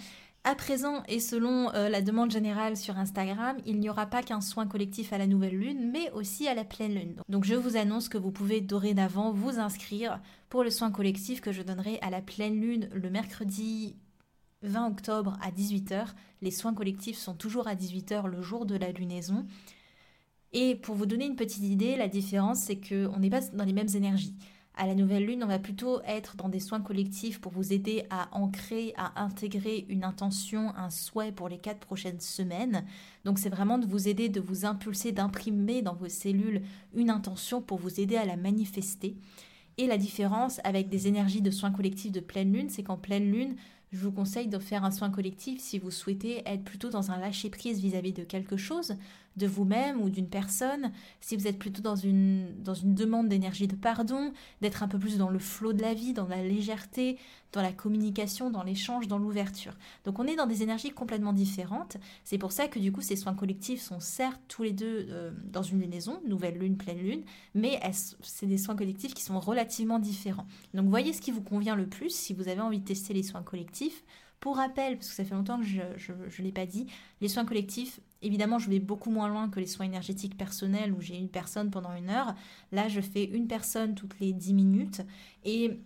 À 0.45 0.55
présent, 0.55 1.03
et 1.09 1.19
selon 1.19 1.73
euh, 1.73 1.89
la 1.89 2.01
demande 2.01 2.31
générale 2.31 2.77
sur 2.77 2.97
Instagram, 2.97 3.57
il 3.65 3.79
n'y 3.79 3.89
aura 3.89 4.05
pas 4.05 4.23
qu'un 4.23 4.39
soin 4.39 4.67
collectif 4.67 5.11
à 5.11 5.17
la 5.17 5.27
nouvelle 5.27 5.57
lune, 5.57 5.91
mais 5.91 6.09
aussi 6.11 6.47
à 6.47 6.53
la 6.53 6.63
pleine 6.63 6.93
lune. 6.93 7.15
Donc 7.27 7.43
je 7.43 7.55
vous 7.55 7.75
annonce 7.75 8.07
que 8.07 8.17
vous 8.17 8.31
pouvez 8.31 8.61
dorénavant 8.61 9.31
vous 9.31 9.59
inscrire 9.59 10.21
pour 10.47 10.63
le 10.63 10.69
soin 10.69 10.91
collectif 10.91 11.41
que 11.41 11.51
je 11.51 11.61
donnerai 11.61 11.99
à 12.01 12.09
la 12.09 12.21
pleine 12.21 12.59
lune 12.59 12.89
le 12.93 13.09
mercredi 13.09 13.97
20 14.61 14.87
octobre 14.87 15.37
à 15.41 15.51
18h. 15.51 16.07
Les 16.41 16.51
soins 16.51 16.73
collectifs 16.73 17.17
sont 17.17 17.35
toujours 17.35 17.67
à 17.67 17.75
18h 17.75 18.27
le 18.27 18.41
jour 18.41 18.65
de 18.65 18.77
la 18.77 18.91
lunaison. 18.91 19.45
Et 20.53 20.75
pour 20.75 20.95
vous 20.95 21.05
donner 21.05 21.25
une 21.25 21.35
petite 21.35 21.63
idée, 21.63 21.95
la 21.95 22.07
différence, 22.07 22.59
c'est 22.59 22.79
qu'on 22.79 23.19
n'est 23.19 23.29
pas 23.29 23.41
dans 23.53 23.65
les 23.65 23.73
mêmes 23.73 23.93
énergies. 23.93 24.35
À 24.81 24.87
la 24.87 24.95
nouvelle 24.95 25.25
lune, 25.25 25.43
on 25.43 25.47
va 25.47 25.59
plutôt 25.59 25.99
être 26.05 26.37
dans 26.37 26.47
des 26.47 26.61
soins 26.61 26.79
collectifs 26.79 27.41
pour 27.41 27.51
vous 27.51 27.73
aider 27.73 28.05
à 28.09 28.29
ancrer, 28.31 28.93
à 28.95 29.21
intégrer 29.21 29.85
une 29.89 30.05
intention, 30.05 30.73
un 30.77 30.89
souhait 30.89 31.33
pour 31.33 31.49
les 31.49 31.57
quatre 31.57 31.81
prochaines 31.81 32.21
semaines. 32.21 32.85
Donc 33.25 33.39
c'est 33.39 33.49
vraiment 33.49 33.77
de 33.77 33.85
vous 33.85 34.07
aider, 34.07 34.29
de 34.29 34.39
vous 34.39 34.65
impulser, 34.65 35.11
d'imprimer 35.11 35.81
dans 35.81 35.95
vos 35.95 36.07
cellules 36.07 36.61
une 36.93 37.09
intention 37.09 37.61
pour 37.61 37.77
vous 37.77 37.99
aider 37.99 38.15
à 38.15 38.23
la 38.23 38.37
manifester. 38.37 39.17
Et 39.77 39.85
la 39.85 39.97
différence 39.97 40.61
avec 40.63 40.87
des 40.87 41.09
énergies 41.09 41.41
de 41.41 41.51
soins 41.51 41.71
collectifs 41.71 42.13
de 42.13 42.21
pleine 42.21 42.53
lune, 42.53 42.69
c'est 42.69 42.83
qu'en 42.83 42.95
pleine 42.95 43.29
lune, 43.29 43.57
je 43.91 43.99
vous 43.99 44.13
conseille 44.13 44.47
de 44.47 44.59
faire 44.59 44.85
un 44.85 44.91
soin 44.91 45.09
collectif 45.09 45.59
si 45.59 45.77
vous 45.77 45.91
souhaitez 45.91 46.41
être 46.45 46.63
plutôt 46.63 46.89
dans 46.89 47.11
un 47.11 47.17
lâcher-prise 47.17 47.81
vis-à-vis 47.81 48.13
de 48.13 48.23
quelque 48.23 48.55
chose, 48.55 48.95
de 49.37 49.47
vous-même 49.47 50.01
ou 50.01 50.09
d'une 50.09 50.27
personne, 50.27 50.91
si 51.21 51.35
vous 51.35 51.47
êtes 51.47 51.57
plutôt 51.57 51.81
dans 51.81 51.95
une, 51.95 52.61
dans 52.61 52.73
une 52.73 52.93
demande 52.93 53.29
d'énergie 53.29 53.67
de 53.67 53.75
pardon, 53.75 54.33
d'être 54.61 54.83
un 54.83 54.87
peu 54.87 54.99
plus 54.99 55.17
dans 55.17 55.29
le 55.29 55.39
flot 55.39 55.73
de 55.73 55.81
la 55.81 55.93
vie, 55.93 56.13
dans 56.13 56.27
la 56.27 56.43
légèreté, 56.43 57.17
dans 57.51 57.61
la 57.61 57.71
communication, 57.71 58.49
dans 58.49 58.63
l'échange, 58.63 59.07
dans 59.07 59.17
l'ouverture. 59.17 59.73
Donc 60.05 60.19
on 60.19 60.25
est 60.25 60.35
dans 60.35 60.45
des 60.45 60.61
énergies 60.61 60.91
complètement 60.91 61.33
différentes. 61.33 61.97
C'est 62.23 62.37
pour 62.37 62.51
ça 62.51 62.67
que 62.67 62.79
du 62.79 62.91
coup 62.91 63.01
ces 63.01 63.15
soins 63.15 63.33
collectifs 63.33 63.81
sont 63.81 63.99
certes 63.99 64.41
tous 64.47 64.63
les 64.63 64.73
deux 64.73 65.07
euh, 65.09 65.31
dans 65.45 65.63
une 65.63 65.79
lunaison, 65.79 66.21
nouvelle 66.27 66.57
lune, 66.57 66.77
pleine 66.77 66.99
lune, 66.99 67.23
mais 67.55 67.79
c'est 68.21 68.45
des 68.45 68.57
soins 68.57 68.75
collectifs 68.75 69.13
qui 69.13 69.23
sont 69.23 69.39
relativement 69.39 69.99
différents. 69.99 70.47
Donc 70.73 70.87
voyez 70.89 71.13
ce 71.13 71.21
qui 71.21 71.31
vous 71.31 71.41
convient 71.41 71.75
le 71.75 71.87
plus 71.87 72.09
si 72.13 72.33
vous 72.33 72.47
avez 72.47 72.61
envie 72.61 72.79
de 72.79 72.85
tester 72.85 73.13
les 73.13 73.23
soins 73.23 73.43
collectifs. 73.43 74.03
Pour 74.39 74.55
rappel, 74.55 74.95
parce 74.95 75.09
que 75.09 75.15
ça 75.15 75.25
fait 75.25 75.35
longtemps 75.35 75.59
que 75.59 75.65
je 75.65 76.13
ne 76.13 76.43
l'ai 76.45 76.53
pas 76.53 76.65
dit, 76.65 76.87
les 77.19 77.27
soins 77.27 77.43
collectifs, 77.43 77.99
évidemment, 78.21 78.59
je 78.59 78.69
vais 78.69 78.79
beaucoup 78.79 79.11
moins 79.11 79.29
loin 79.29 79.49
que 79.49 79.59
les 79.59 79.67
soins 79.67 79.85
énergétiques 79.85 80.37
personnels 80.37 80.93
où 80.93 81.01
j'ai 81.01 81.17
une 81.17 81.29
personne 81.29 81.71
pendant 81.71 81.93
une 81.93 82.09
heure. 82.09 82.35
Là, 82.71 82.87
je 82.87 83.01
fais 83.01 83.23
une 83.25 83.47
personne 83.47 83.95
toutes 83.95 84.19
les 84.19 84.33
10 84.33 84.53
minutes 84.53 85.01
et 85.43 85.79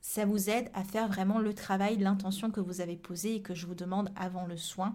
ça 0.00 0.24
vous 0.24 0.48
aide 0.50 0.70
à 0.74 0.84
faire 0.84 1.08
vraiment 1.08 1.38
le 1.38 1.54
travail, 1.54 1.98
l'intention 1.98 2.50
que 2.50 2.60
vous 2.60 2.80
avez 2.80 2.96
posée 2.96 3.36
et 3.36 3.42
que 3.42 3.54
je 3.54 3.66
vous 3.66 3.74
demande 3.74 4.10
avant 4.16 4.46
le 4.46 4.56
soin. 4.56 4.94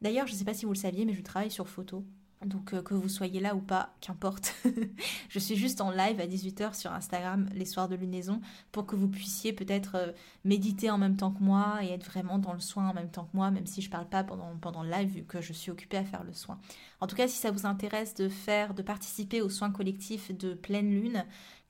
D'ailleurs, 0.00 0.26
je 0.26 0.32
ne 0.32 0.38
sais 0.38 0.44
pas 0.44 0.54
si 0.54 0.64
vous 0.64 0.72
le 0.72 0.78
saviez, 0.78 1.04
mais 1.04 1.14
je 1.14 1.22
travaille 1.22 1.50
sur 1.50 1.68
photo. 1.68 2.04
Donc 2.44 2.72
euh, 2.72 2.82
que 2.82 2.94
vous 2.94 3.08
soyez 3.08 3.40
là 3.40 3.54
ou 3.54 3.60
pas, 3.60 3.94
qu'importe. 4.00 4.54
je 5.28 5.38
suis 5.38 5.56
juste 5.56 5.80
en 5.80 5.90
live 5.90 6.20
à 6.20 6.26
18h 6.26 6.74
sur 6.74 6.92
Instagram 6.92 7.48
les 7.54 7.64
soirs 7.64 7.88
de 7.88 7.96
lunaison 7.96 8.40
pour 8.70 8.86
que 8.86 8.94
vous 8.94 9.08
puissiez 9.08 9.52
peut-être 9.52 9.96
euh, 9.96 10.12
méditer 10.44 10.90
en 10.90 10.98
même 10.98 11.16
temps 11.16 11.32
que 11.32 11.42
moi 11.42 11.78
et 11.82 11.90
être 11.90 12.04
vraiment 12.04 12.38
dans 12.38 12.52
le 12.52 12.60
soin 12.60 12.88
en 12.88 12.94
même 12.94 13.10
temps 13.10 13.24
que 13.24 13.36
moi, 13.36 13.50
même 13.50 13.66
si 13.66 13.82
je 13.82 13.88
ne 13.88 13.92
parle 13.92 14.08
pas 14.08 14.22
pendant, 14.22 14.56
pendant 14.60 14.82
le 14.82 14.90
live 14.90 15.08
vu 15.08 15.24
que 15.24 15.40
je 15.40 15.52
suis 15.52 15.70
occupée 15.70 15.96
à 15.96 16.04
faire 16.04 16.22
le 16.22 16.32
soin. 16.32 16.60
En 17.00 17.06
tout 17.06 17.16
cas, 17.16 17.26
si 17.26 17.36
ça 17.38 17.50
vous 17.50 17.66
intéresse 17.66 18.14
de 18.14 18.28
faire, 18.28 18.74
de 18.74 18.82
participer 18.82 19.42
au 19.42 19.48
soin 19.48 19.70
collectif 19.70 20.36
de 20.36 20.54
pleine 20.54 20.90
lune, 20.90 21.24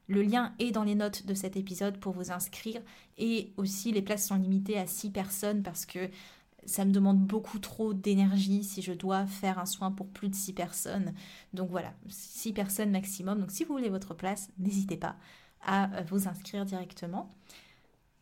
le 0.08 0.22
lien 0.22 0.54
est 0.58 0.70
dans 0.70 0.84
les 0.84 0.94
notes 0.94 1.26
de 1.26 1.34
cet 1.34 1.56
épisode 1.56 1.98
pour 1.98 2.14
vous 2.14 2.30
inscrire 2.30 2.80
et 3.18 3.52
aussi 3.56 3.92
les 3.92 4.02
places 4.02 4.26
sont 4.26 4.36
limitées 4.36 4.78
à 4.78 4.86
6 4.86 5.10
personnes 5.10 5.62
parce 5.62 5.84
que 5.84 6.08
ça 6.68 6.84
me 6.84 6.92
demande 6.92 7.18
beaucoup 7.18 7.58
trop 7.58 7.94
d'énergie 7.94 8.62
si 8.62 8.82
je 8.82 8.92
dois 8.92 9.26
faire 9.26 9.58
un 9.58 9.66
soin 9.66 9.90
pour 9.90 10.08
plus 10.08 10.28
de 10.28 10.34
6 10.34 10.52
personnes. 10.52 11.14
Donc 11.54 11.70
voilà, 11.70 11.92
6 12.08 12.52
personnes 12.52 12.90
maximum. 12.90 13.40
Donc 13.40 13.50
si 13.50 13.64
vous 13.64 13.72
voulez 13.72 13.88
votre 13.88 14.14
place, 14.14 14.50
n'hésitez 14.58 14.96
pas 14.96 15.16
à 15.62 15.88
vous 16.02 16.28
inscrire 16.28 16.64
directement. 16.64 17.34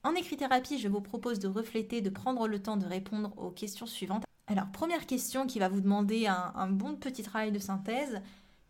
En 0.04 0.14
écrit-thérapie, 0.14 0.78
je 0.78 0.88
vous 0.88 1.00
propose 1.00 1.40
de 1.40 1.48
refléter, 1.48 2.00
de 2.00 2.10
prendre 2.10 2.46
le 2.46 2.62
temps 2.62 2.76
de 2.76 2.86
répondre 2.86 3.32
aux 3.36 3.50
questions 3.50 3.86
suivantes. 3.86 4.24
Alors, 4.46 4.70
première 4.70 5.06
question 5.06 5.46
qui 5.46 5.58
va 5.58 5.68
vous 5.68 5.80
demander 5.80 6.28
un, 6.28 6.52
un 6.54 6.68
bon 6.68 6.94
petit 6.94 7.24
travail 7.24 7.50
de 7.50 7.58
synthèse. 7.58 8.22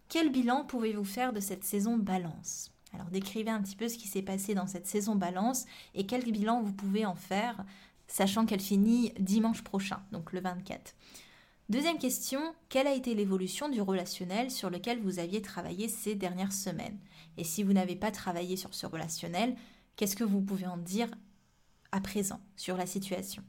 Quel 0.09 0.33
bilan 0.33 0.65
pouvez-vous 0.65 1.05
faire 1.05 1.35
de 1.35 1.41
cette 1.41 1.65
saison 1.65 1.99
balance? 1.99 2.71
Alors 2.97 3.09
décrivez 3.09 3.51
un 3.51 3.61
petit 3.61 3.77
peu 3.77 3.89
ce 3.89 3.99
qui 3.99 4.09
s'est 4.09 4.23
passé 4.23 4.55
dans 4.55 4.67
cette 4.67 4.87
saison 4.87 5.17
balance 5.17 5.67
et 5.95 6.07
quel 6.07 6.25
bilan 6.31 6.63
vous 6.63 6.73
pouvez 6.73 7.05
en 7.05 7.15
faire, 7.15 7.65
sachant 8.07 8.47
qu'elle 8.47 8.61
finit 8.61 9.13
dimanche 9.19 9.63
prochain, 9.63 10.03
donc 10.13 10.33
le 10.33 10.41
24. 10.41 10.95
Deuxième 11.69 11.99
question, 11.99 12.55
quelle 12.69 12.87
a 12.87 12.95
été 12.95 13.15
l'évolution 13.15 13.69
du 13.69 13.81
relationnel 13.81 14.53
sur 14.53 14.71
lequel 14.71 15.01
vous 15.01 15.19
aviez 15.19 15.43
travaillé 15.43 15.89
ces 15.89 16.15
dernières 16.15 16.53
semaines? 16.53 16.99
Et 17.39 17.45
si 17.45 17.65
vous 17.65 17.73
n'avez 17.73 17.97
pas 17.97 18.13
travaillé 18.13 18.57
sur 18.57 18.73
ce 18.73 18.87
relationnel, 18.87 19.57
qu'est-ce 19.97 20.15
que 20.15 20.23
vous 20.23 20.41
pouvez 20.41 20.69
en 20.69 20.77
dire 20.77 21.09
à 21.91 22.01
présent 22.01 22.41
sur 22.55 22.77
la 22.77 22.87
situation? 22.87 23.43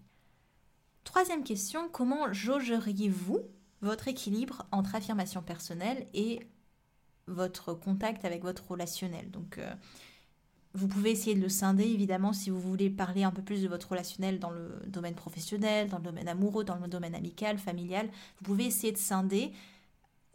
Troisième 1.04 1.44
question, 1.44 1.90
comment 1.90 2.34
jaugeriez-vous 2.34 3.40
votre 3.82 4.08
équilibre 4.08 4.66
entre 4.72 4.96
affirmation 4.96 5.44
personnelle 5.44 6.08
et 6.16 6.40
votre 7.28 7.74
contact 7.74 8.26
avec 8.26 8.42
votre 8.42 8.68
relationnel? 8.68 9.30
Euh, 9.60 9.76
Vous 10.78 10.88
pouvez 10.88 11.10
essayer 11.10 11.36
de 11.36 11.42
le 11.42 11.50
scinder, 11.50 11.86
évidemment, 11.86 12.34
si 12.34 12.52
vous 12.52 12.60
voulez 12.60 12.92
parler 12.92 13.24
un 13.24 13.32
peu 13.32 13.42
plus 13.42 13.64
de 13.64 13.68
votre 13.68 13.90
relationnel 13.90 14.38
dans 14.38 14.52
le 14.52 14.80
domaine 14.86 15.16
professionnel, 15.16 15.90
dans 15.90 15.98
le 15.98 16.04
domaine 16.04 16.28
amoureux, 16.28 16.64
dans 16.64 16.76
le 16.76 16.88
domaine 16.88 17.16
amical, 17.16 17.58
familial. 17.58 18.08
Vous 18.38 18.46
pouvez 18.46 18.66
essayer 18.66 18.94
de 18.94 18.98
scinder 19.00 19.54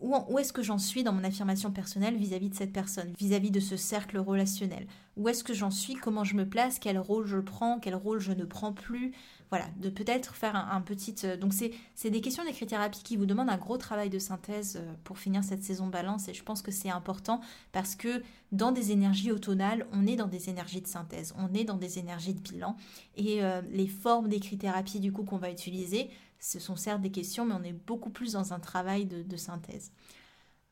où, 0.03 0.39
est-ce 0.39 0.53
que 0.53 0.63
j'en 0.63 0.79
suis 0.79 1.05
dans 1.05 1.13
mon 1.13 1.25
affirmation 1.25 1.71
personnelle 1.71 2.17
vis-à-vis 2.17 2.51
de 2.51 2.55
cette 2.55 2.73
personne, 2.73 3.13
vis-à-vis 3.19 3.51
de 3.51 3.61
ce 3.61 3.77
cercle 3.77 4.19
relationnel? 4.19 4.87
Où 5.17 5.29
est-ce 5.29 5.45
que 5.45 5.55
j'en 5.55 5.71
suis? 5.71 5.95
Comment 5.95 6.25
je 6.25 6.37
me 6.37 6.49
place? 6.49 6.79
Quel 6.79 6.99
rôle 6.99 7.27
je 7.27 7.39
prends? 7.39 7.79
Quel 7.79 7.95
rôle 7.95 8.19
je 8.19 8.33
ne 8.33 8.45
prends 8.45 8.73
plus? 8.73 9.13
Voilà, 9.51 9.67
de 9.77 9.91
peut-être 9.91 10.35
faire 10.35 10.57
un, 10.57 10.81
petit... 10.81 11.15
Euh, 11.25 11.37
donc 11.37 11.53
c'est 11.53 12.11
des 12.11 12.21
questions 12.23 12.43
d'écrit-thérapie 12.43 13.03
qui 13.03 13.17
vous 13.17 13.27
demandent 13.27 13.51
un 13.51 13.59
gros 13.59 13.77
travail 13.77 14.09
de 14.09 14.19
synthèse 14.19 14.79
euh, 14.81 14.95
pour 15.05 15.19
finir 15.19 15.45
cette 15.45 15.63
saison 15.63 15.89
balance 15.89 16.29
et 16.29 16.35
je 16.35 16.43
pense 16.43 16.63
que 16.63 16.71
c'est 16.71 16.89
important 16.89 17.43
parce 17.71 17.95
que 17.95 18.23
dans 18.51 18.73
des 18.73 18.93
énergies 18.93 19.31
automnales, 19.31 19.87
on 19.93 20.07
est 20.07 20.17
dans 20.17 20.27
des 20.27 20.49
énergies 20.49 20.81
de 20.81 20.87
synthèse, 20.87 21.35
on 21.37 21.53
est 21.53 21.65
dans 21.65 21.77
des 21.77 21.99
énergies 21.99 22.33
de 22.33 22.41
bilan 22.41 22.77
et 23.17 23.45
euh, 23.45 23.61
les 23.71 23.89
formes 23.89 24.29
d'écrit-thérapie 24.29 25.01
du 25.01 25.13
coup 25.13 25.23
qu'on 25.23 25.37
va 25.37 25.51
utiliser, 25.51 26.09
ce 26.43 26.59
sont 26.59 26.75
certes 26.75 27.01
des 27.01 27.13
questions, 27.13 27.47
mais 27.47 27.55
on 27.55 27.63
est 27.63 27.73
beaucoup 27.73 28.11
plus 28.11 28.33
dans 28.33 28.53
un 28.53 28.59
travail 28.59 29.07
de, 29.07 29.37
synthèse. 29.37 29.93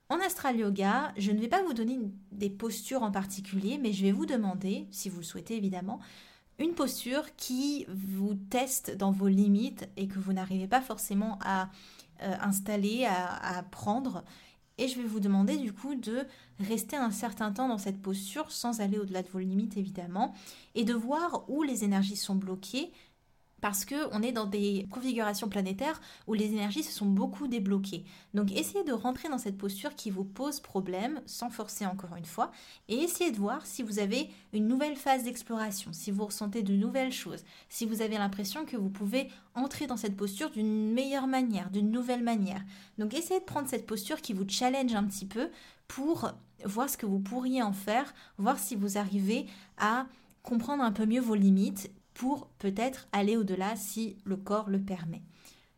En 0.08 0.18
astral 0.18 0.58
yoga, 0.58 1.14
je 1.16 1.30
ne 1.30 1.38
vais 1.38 1.48
pas 1.48 1.62
vous 1.62 1.72
donner 1.72 1.96
des 2.32 2.50
postures 2.50 3.04
en 3.04 3.12
particulier, 3.12 3.78
mais 3.78 3.92
je 3.92 4.02
vais 4.02 4.10
vous 4.10 4.26
demander, 4.26 4.88
si 4.90 5.08
vous 5.08 5.18
le 5.18 5.24
souhaitez 5.24 5.56
évidemment, 5.56 6.00
une 6.58 6.74
posture 6.74 7.36
qui 7.36 7.86
vous 7.88 8.34
teste 8.34 8.96
dans 8.96 9.12
vos 9.12 9.28
limites 9.28 9.88
et 9.96 10.08
que 10.08 10.18
vous 10.18 10.32
n'arrivez 10.32 10.66
pas 10.66 10.80
forcément 10.82 11.38
à 11.40 11.70
euh, 12.22 12.34
installer, 12.40 13.04
à, 13.04 13.58
à 13.58 13.62
prendre. 13.62 14.24
Et 14.76 14.88
je 14.88 14.96
vais 14.96 15.06
vous 15.06 15.20
demander 15.20 15.56
du 15.56 15.72
coup 15.72 15.94
de 15.94 16.26
rester 16.58 16.96
un 16.96 17.12
certain 17.12 17.52
temps 17.52 17.68
dans 17.68 17.78
cette 17.78 18.02
posture 18.02 18.50
sans 18.50 18.80
aller 18.80 18.98
au-delà 18.98 19.22
de 19.22 19.28
vos 19.28 19.38
limites 19.38 19.76
évidemment 19.76 20.34
et 20.74 20.84
de 20.84 20.94
voir 20.94 21.44
où 21.48 21.62
les 21.62 21.84
énergies 21.84 22.16
sont 22.16 22.34
bloquées 22.34 22.90
parce 23.60 23.84
qu'on 23.84 24.22
est 24.22 24.32
dans 24.32 24.46
des 24.46 24.86
configurations 24.90 25.48
planétaires 25.48 26.00
où 26.26 26.34
les 26.34 26.46
énergies 26.46 26.82
se 26.82 26.92
sont 26.92 27.06
beaucoup 27.06 27.48
débloquées. 27.48 28.04
Donc 28.34 28.52
essayez 28.52 28.84
de 28.84 28.92
rentrer 28.92 29.28
dans 29.28 29.38
cette 29.38 29.58
posture 29.58 29.94
qui 29.94 30.10
vous 30.10 30.24
pose 30.24 30.60
problème, 30.60 31.20
sans 31.26 31.50
forcer 31.50 31.86
encore 31.86 32.16
une 32.16 32.24
fois, 32.24 32.50
et 32.88 32.96
essayez 32.96 33.30
de 33.30 33.36
voir 33.36 33.66
si 33.66 33.82
vous 33.82 33.98
avez 33.98 34.30
une 34.52 34.68
nouvelle 34.68 34.96
phase 34.96 35.24
d'exploration, 35.24 35.92
si 35.92 36.10
vous 36.10 36.26
ressentez 36.26 36.62
de 36.62 36.74
nouvelles 36.74 37.12
choses, 37.12 37.44
si 37.68 37.86
vous 37.86 38.02
avez 38.02 38.18
l'impression 38.18 38.64
que 38.64 38.76
vous 38.76 38.90
pouvez 38.90 39.28
entrer 39.54 39.86
dans 39.86 39.96
cette 39.96 40.16
posture 40.16 40.50
d'une 40.50 40.92
meilleure 40.92 41.26
manière, 41.26 41.70
d'une 41.70 41.90
nouvelle 41.90 42.22
manière. 42.22 42.62
Donc 42.98 43.14
essayez 43.14 43.40
de 43.40 43.44
prendre 43.44 43.68
cette 43.68 43.86
posture 43.86 44.20
qui 44.20 44.32
vous 44.32 44.48
challenge 44.48 44.94
un 44.94 45.04
petit 45.04 45.26
peu 45.26 45.50
pour 45.88 46.32
voir 46.64 46.88
ce 46.88 46.96
que 46.96 47.06
vous 47.06 47.18
pourriez 47.18 47.62
en 47.62 47.72
faire, 47.72 48.14
voir 48.38 48.58
si 48.58 48.76
vous 48.76 48.98
arrivez 48.98 49.46
à 49.78 50.06
comprendre 50.42 50.82
un 50.82 50.92
peu 50.92 51.06
mieux 51.06 51.20
vos 51.20 51.34
limites 51.34 51.90
pour 52.14 52.48
peut-être 52.58 53.08
aller 53.12 53.36
au-delà 53.36 53.76
si 53.76 54.16
le 54.24 54.36
corps 54.36 54.68
le 54.68 54.80
permet. 54.80 55.22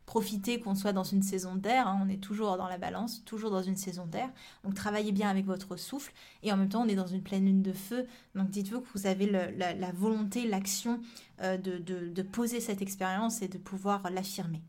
Profitez 0.07 0.61
qu'on 0.61 0.75
soit 0.75 0.92
dans 0.92 1.05
une 1.05 1.23
saison 1.23 1.55
d'air, 1.55 1.87
hein, 1.87 2.01
on 2.05 2.09
est 2.09 2.21
toujours 2.21 2.57
dans 2.57 2.68
la 2.68 2.77
balance, 2.77 3.25
toujours 3.25 3.51
dans 3.51 3.62
une 3.62 3.77
saison 3.77 4.05
d'air, 4.05 4.29
donc 4.64 4.75
travaillez 4.75 5.12
bien 5.12 5.31
avec 5.31 5.47
votre 5.47 5.77
souffle 5.77 6.12
et 6.42 6.53
en 6.53 6.57
même 6.57 6.68
temps 6.68 6.83
on 6.83 6.88
est 6.88 6.97
dans 6.97 7.07
une 7.07 7.23
pleine 7.23 7.47
lune 7.47 7.62
de 7.62 7.73
feu, 7.73 8.07
donc 8.35 8.51
dites-vous 8.51 8.81
que 8.81 8.88
vous 8.95 9.07
avez 9.07 9.27
la, 9.27 9.92
volonté, 9.92 10.47
l'action 10.47 11.01
euh, 11.40 11.57
de 11.57 12.23
poser 12.23 12.61
cette 12.61 12.83
expérience 12.83 13.42
et 13.42 13.49
de 13.49 13.59
pouvoir 13.59 14.03
l'affirmer. 14.11 14.61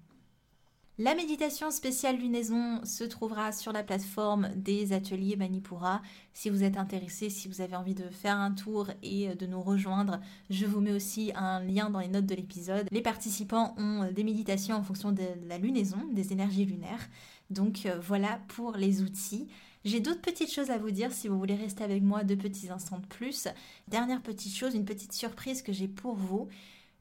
La 1.00 1.16
méditation 1.16 1.72
spéciale 1.72 2.18
lunaison 2.18 2.86
se 2.86 3.04
trouvera 3.04 3.52
sur 3.52 3.72
la 3.72 3.82
plateforme 3.82 4.50
des 4.56 4.94
ateliers 4.94 5.36
Manipura. 5.36 6.04
Si 6.34 6.52
vous 6.52 6.64
êtes 6.64 6.78
intéressé, 6.78 7.32
si 7.32 7.48
vous 7.48 7.62
avez 7.62 7.76
envie 7.76 7.96
de 7.96 8.08
faire 8.10 8.38
un 8.38 8.52
tour 8.52 8.92
et 9.02 9.34
de 9.34 9.48
nous 9.48 9.64
rejoindre, 9.64 10.20
je 10.52 10.68
vous 10.68 10.82
mets 10.82 10.94
aussi 10.94 11.32
un 11.34 11.64
lien 11.64 11.90
dans 11.90 12.00
les 12.00 12.10
notes 12.10 12.28
de 12.28 12.36
l'épisode. 12.36 12.86
Les 12.92 13.02
participants 13.02 13.74
ont 13.80 14.12
des 14.12 14.24
méditations 14.24 14.76
en 14.76 14.84
fonction 14.84 15.12
de 15.12 15.24
la 15.48 15.58
lunaison, 15.58 15.98
des 16.12 16.32
énergies 16.32 16.66
lunaires. 16.66 17.10
Donc 17.50 17.88
euh, 17.88 18.00
voilà 18.00 18.40
pour 18.50 18.78
les 18.78 19.02
outils. 19.02 19.48
J'ai 19.86 20.00
d'autres 20.00 20.22
petites 20.22 20.54
choses 20.54 20.70
à 20.70 20.78
vous 20.78 20.92
dire 20.92 21.12
si 21.12 21.28
vous 21.28 21.40
voulez 21.40 21.56
rester 21.56 21.84
avec 21.84 22.04
moi 22.04 22.24
deux 22.24 22.38
petits 22.38 22.70
instants 22.70 23.00
de 23.00 23.08
plus. 23.08 23.48
Dernière 23.88 24.22
petite 24.22 24.54
chose, 24.54 24.76
une 24.76 24.86
petite 24.86 25.14
surprise 25.14 25.64
que 25.64 25.74
j'ai 25.74 25.88
pour 25.88 26.14
vous 26.14 26.50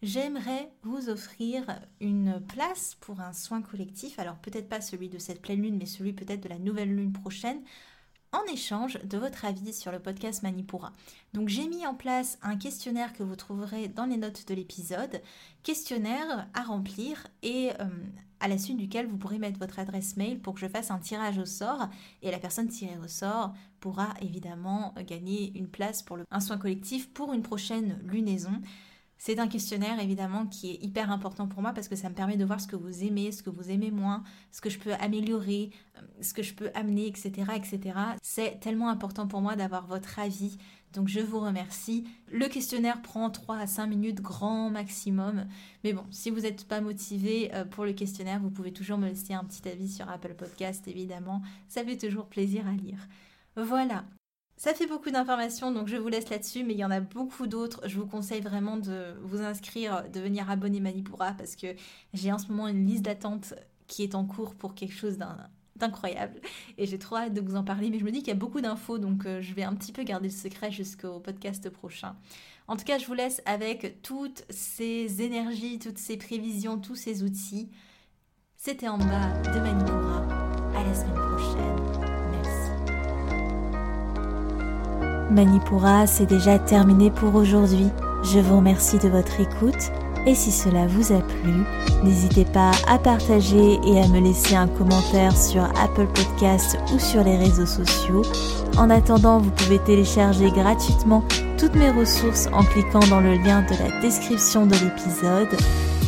j'aimerais 0.03 0.73
vous 0.83 1.09
offrir 1.09 1.65
une 2.01 2.41
place 2.49 2.97
pour 3.01 3.21
un 3.21 3.33
soin 3.33 3.63
collectif, 3.63 4.19
alors 4.19 4.37
peut-être 4.37 4.69
pas 4.69 4.81
celui 4.81 5.09
de 5.09 5.19
cette 5.19 5.41
pleine 5.41 5.63
lune, 5.63 5.79
mais 5.79 5.87
celui 5.87 6.13
peut-être 6.13 6.43
de 6.43 6.49
la 6.49 6.59
nouvelle 6.59 6.95
lune 6.95 7.13
prochaine, 7.13 7.63
en 8.33 8.43
échange 8.51 8.99
de 9.05 9.19
votre 9.19 9.45
avis 9.45 9.75
sur 9.75 9.93
le 9.93 9.99
podcast 9.99 10.43
Manipura. 10.43 10.93
Donc 11.35 11.49
j'ai 11.49 11.69
mis 11.69 11.87
en 11.87 11.95
place 11.95 12.39
un 12.43 12.57
questionnaire 12.57 13.13
que 13.13 13.23
vous 13.23 13.37
trouverez 13.37 13.89
dans 13.89 14.07
les 14.07 14.17
notes 14.17 14.49
de 14.49 14.55
l'épisode, 14.55 15.21
questionnaire 15.63 16.49
à 16.55 16.63
remplir 16.63 17.27
et 17.43 17.71
euh, 17.79 17.85
à 18.41 18.49
la 18.49 18.57
suite 18.57 18.79
duquel 18.79 19.07
vous 19.07 19.19
pourrez 19.19 19.39
mettre 19.39 19.59
votre 19.59 19.79
adresse 19.79 20.17
mail 20.17 20.41
pour 20.41 20.55
que 20.55 20.61
je 20.61 20.67
fasse 20.67 20.91
un 20.91 20.99
tirage 20.99 21.39
au 21.39 21.45
sort 21.45 21.89
et 22.23 22.31
la 22.31 22.39
personne 22.39 22.69
tirée 22.69 22.99
au 23.05 23.07
sort 23.07 23.53
pourra 23.81 24.15
évidemment 24.23 24.95
gagner 25.07 25.53
une 25.57 25.69
place 25.69 26.03
pour 26.03 26.19
un 26.31 26.41
soin 26.41 26.57
collectif 26.57 27.13
pour 27.13 27.35
une 27.35 27.43
prochaine 27.43 28.01
lunaison. 28.03 28.63
C'est 29.25 29.39
un 29.39 29.47
questionnaire 29.47 30.01
évidemment 30.01 30.47
qui 30.47 30.73
est 30.73 30.83
hyper 30.83 31.13
important 31.13 31.47
pour 31.47 31.63
moi 31.63 31.73
parce 31.73 31.87
que 31.87 31.95
ça 31.95 32.09
me 32.09 32.15
permet 32.17 32.37
de 32.37 32.45
voir 32.45 32.61
ce 32.61 32.67
que 32.67 32.75
vous 32.75 33.05
aimez, 33.05 33.31
ce 33.31 33.45
que 33.45 33.51
vous 33.51 33.71
aimez 33.71 33.93
moins, 33.93 34.25
ce 34.51 34.61
que 34.61 34.69
je 34.69 34.81
peux 34.81 34.95
améliorer, 34.95 35.71
euh, 35.97 36.01
ce 36.21 36.35
que 36.35 36.43
je 36.43 36.53
peux 36.55 36.73
amener, 36.75 37.07
etc. 37.07 37.31
etc. 37.55 37.97
C'est 38.21 38.59
tellement 38.59 38.89
important 38.89 39.29
pour 39.29 39.41
moi 39.41 39.55
d'avoir 39.55 39.87
votre 39.87 40.19
avis. 40.19 40.59
Donc 40.93 41.07
je 41.07 41.21
vous 41.21 41.39
remercie. 41.39 42.03
Le 42.33 42.49
questionnaire 42.49 43.01
prend 43.01 43.31
3 43.31 43.59
à 43.59 43.69
5 43.69 43.87
minutes 43.87 44.21
grand 44.21 44.71
maximum. 44.71 45.47
Mais 45.85 45.93
bon, 45.93 46.03
si 46.11 46.31
vous 46.31 46.41
n'êtes 46.41 46.67
pas 46.67 46.81
motivé 46.81 47.55
euh, 47.55 47.65
pour 47.65 47.85
le 47.85 47.93
questionnaire, 47.93 48.41
vous 48.41 48.51
pouvez 48.51 48.73
toujours 48.73 48.99
me 48.99 49.07
laisser 49.07 49.35
un 49.35 49.45
petit 49.45 49.69
avis 49.69 49.89
sur 49.89 50.11
Apple 50.11 50.35
Podcast, 50.35 50.89
évidemment. 50.89 51.43
Ça 51.69 51.85
fait 51.85 51.97
toujours 51.97 52.27
plaisir 52.27 52.67
à 52.67 52.73
lire. 52.73 52.99
Voilà, 53.55 54.05
ça 54.63 54.75
fait 54.75 54.87
beaucoup 54.87 55.11
d'informations, 55.11 55.73
donc 55.73 55.89
je 55.89 55.97
vous 55.97 56.07
laisse 56.07 56.31
là-dessus, 56.31 56.63
mais 56.63 56.75
il 56.75 56.79
y 56.79 56.85
en 56.85 56.93
a 56.93 57.01
beaucoup 57.01 57.49
d'autres. 57.49 57.81
Je 57.89 57.99
vous 57.99 58.07
conseille 58.07 58.41
vraiment 58.41 58.77
de 58.77 59.13
vous 59.25 59.43
inscrire, 59.43 60.09
de 60.09 60.21
venir 60.21 60.49
abonner 60.49 60.79
Manipura, 60.79 61.33
parce 61.33 61.57
que 61.57 61.75
j'ai 62.15 62.31
en 62.31 62.39
ce 62.39 62.47
moment 62.47 62.69
une 62.69 62.87
liste 62.87 63.03
d'attente 63.03 63.55
qui 63.89 64.05
est 64.05 64.15
en 64.15 64.25
cours 64.25 64.55
pour 64.55 64.77
quelque 64.77 64.95
chose 64.95 65.19
d'incroyable. 65.75 66.41
Et 66.79 66.87
j'ai 66.87 67.01
trop 67.01 67.17
hâte 67.17 67.35
de 67.35 67.41
vous 67.41 67.57
en 67.57 67.65
parler, 67.65 67.91
mais 67.91 67.99
je 67.99 68.05
me 68.05 68.13
dis 68.13 68.21
qu'il 68.21 68.29
y 68.29 68.31
a 68.31 68.37
beaucoup 68.37 68.61
d'infos, 68.61 68.99
donc 68.99 69.27
euh, 69.27 69.43
je 69.43 69.53
vais 69.53 69.65
un 69.65 69.75
petit 69.75 69.91
peu 69.91 70.05
garder 70.05 70.29
le 70.29 70.33
secret 70.33 70.71
jusqu'au 70.71 71.19
podcast 71.19 71.69
prochain. 71.69 72.15
En 72.69 72.77
tout 72.77 72.85
cas, 72.85 72.99
je 72.99 73.07
vous 73.07 73.15
laisse 73.15 73.43
avec 73.47 74.01
toutes 74.03 74.45
ces 74.49 75.23
énergies, 75.23 75.81
toutes 75.81 75.99
ces 75.99 76.17
prévisions, 76.17 76.79
tous 76.79 76.95
ces 76.95 77.25
outils. 77.25 77.69
C'était 78.57 78.87
en 78.87 78.99
bas 78.99 79.43
de 79.43 79.59
Manipura. 79.59 80.25
À 80.77 80.85
la 80.85 80.95
semaine 80.95 81.15
prochaine. 81.15 81.82
Manipura, 85.33 86.07
c'est 86.07 86.27
déjà 86.27 86.59
terminé 86.59 87.11
pour 87.11 87.35
aujourd'hui. 87.35 87.89
Je 88.23 88.39
vous 88.39 88.57
remercie 88.57 88.99
de 88.99 89.09
votre 89.09 89.41
écoute 89.41 89.91
et 90.27 90.35
si 90.35 90.53
cela 90.53 90.87
vous 90.87 91.13
a 91.13 91.21
plu, 91.21 91.65
n'hésitez 92.05 92.45
pas 92.45 92.71
à 92.87 92.99
partager 92.99 93.81
et 93.85 94.01
à 94.01 94.07
me 94.09 94.21
laisser 94.21 94.55
un 94.55 94.69
commentaire 94.69 95.37
sur 95.37 95.65
Apple 95.65 96.07
Podcast 96.15 96.79
ou 96.95 96.99
sur 96.99 97.25
les 97.25 97.37
réseaux 97.37 97.67
sociaux. 97.67 98.23
En 98.77 98.91
attendant, 98.91 99.39
vous 99.39 99.51
pouvez 99.51 99.79
télécharger 99.81 100.51
gratuitement 100.51 101.25
toutes 101.59 101.75
mes 101.75 101.91
ressources 101.91 102.49
en 102.53 102.63
cliquant 102.63 103.07
dans 103.11 103.21
le 103.21 103.35
lien 103.35 103.63
de 103.63 103.75
la 103.83 104.01
description 104.01 104.67
de 104.67 104.75
l'épisode 104.75 105.59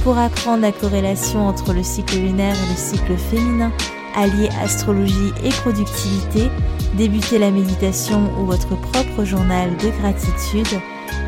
pour 0.05 0.19
apprendre 0.19 0.63
la 0.63 0.73
corrélation 0.73 1.47
entre 1.47 1.73
le 1.73 1.83
cycle 1.83 2.17
lunaire 2.17 2.55
et 2.55 2.71
le 2.71 2.77
cycle 2.77 3.17
féminin, 3.17 3.73
allier 4.15 4.49
astrologie 4.63 5.33
et 5.43 5.51
productivité 5.51 6.51
débuter 6.97 7.39
la 7.39 7.51
méditation 7.51 8.31
ou 8.41 8.47
votre 8.47 8.77
propre 8.81 9.25
journal 9.25 9.77
de 9.77 9.91
gratitude. 10.01 10.81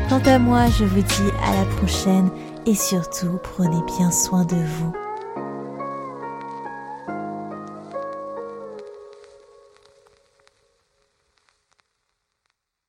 Quant 0.09 0.21
à 0.25 0.39
moi, 0.39 0.67
je 0.67 0.85
vous 0.85 1.01
dis 1.01 1.31
à 1.45 1.55
la 1.55 1.65
prochaine 1.75 2.29
et 2.65 2.75
surtout 2.75 3.39
prenez 3.43 3.81
bien 3.97 4.11
soin 4.11 4.45
de 4.45 4.55
vous. 4.55 5.06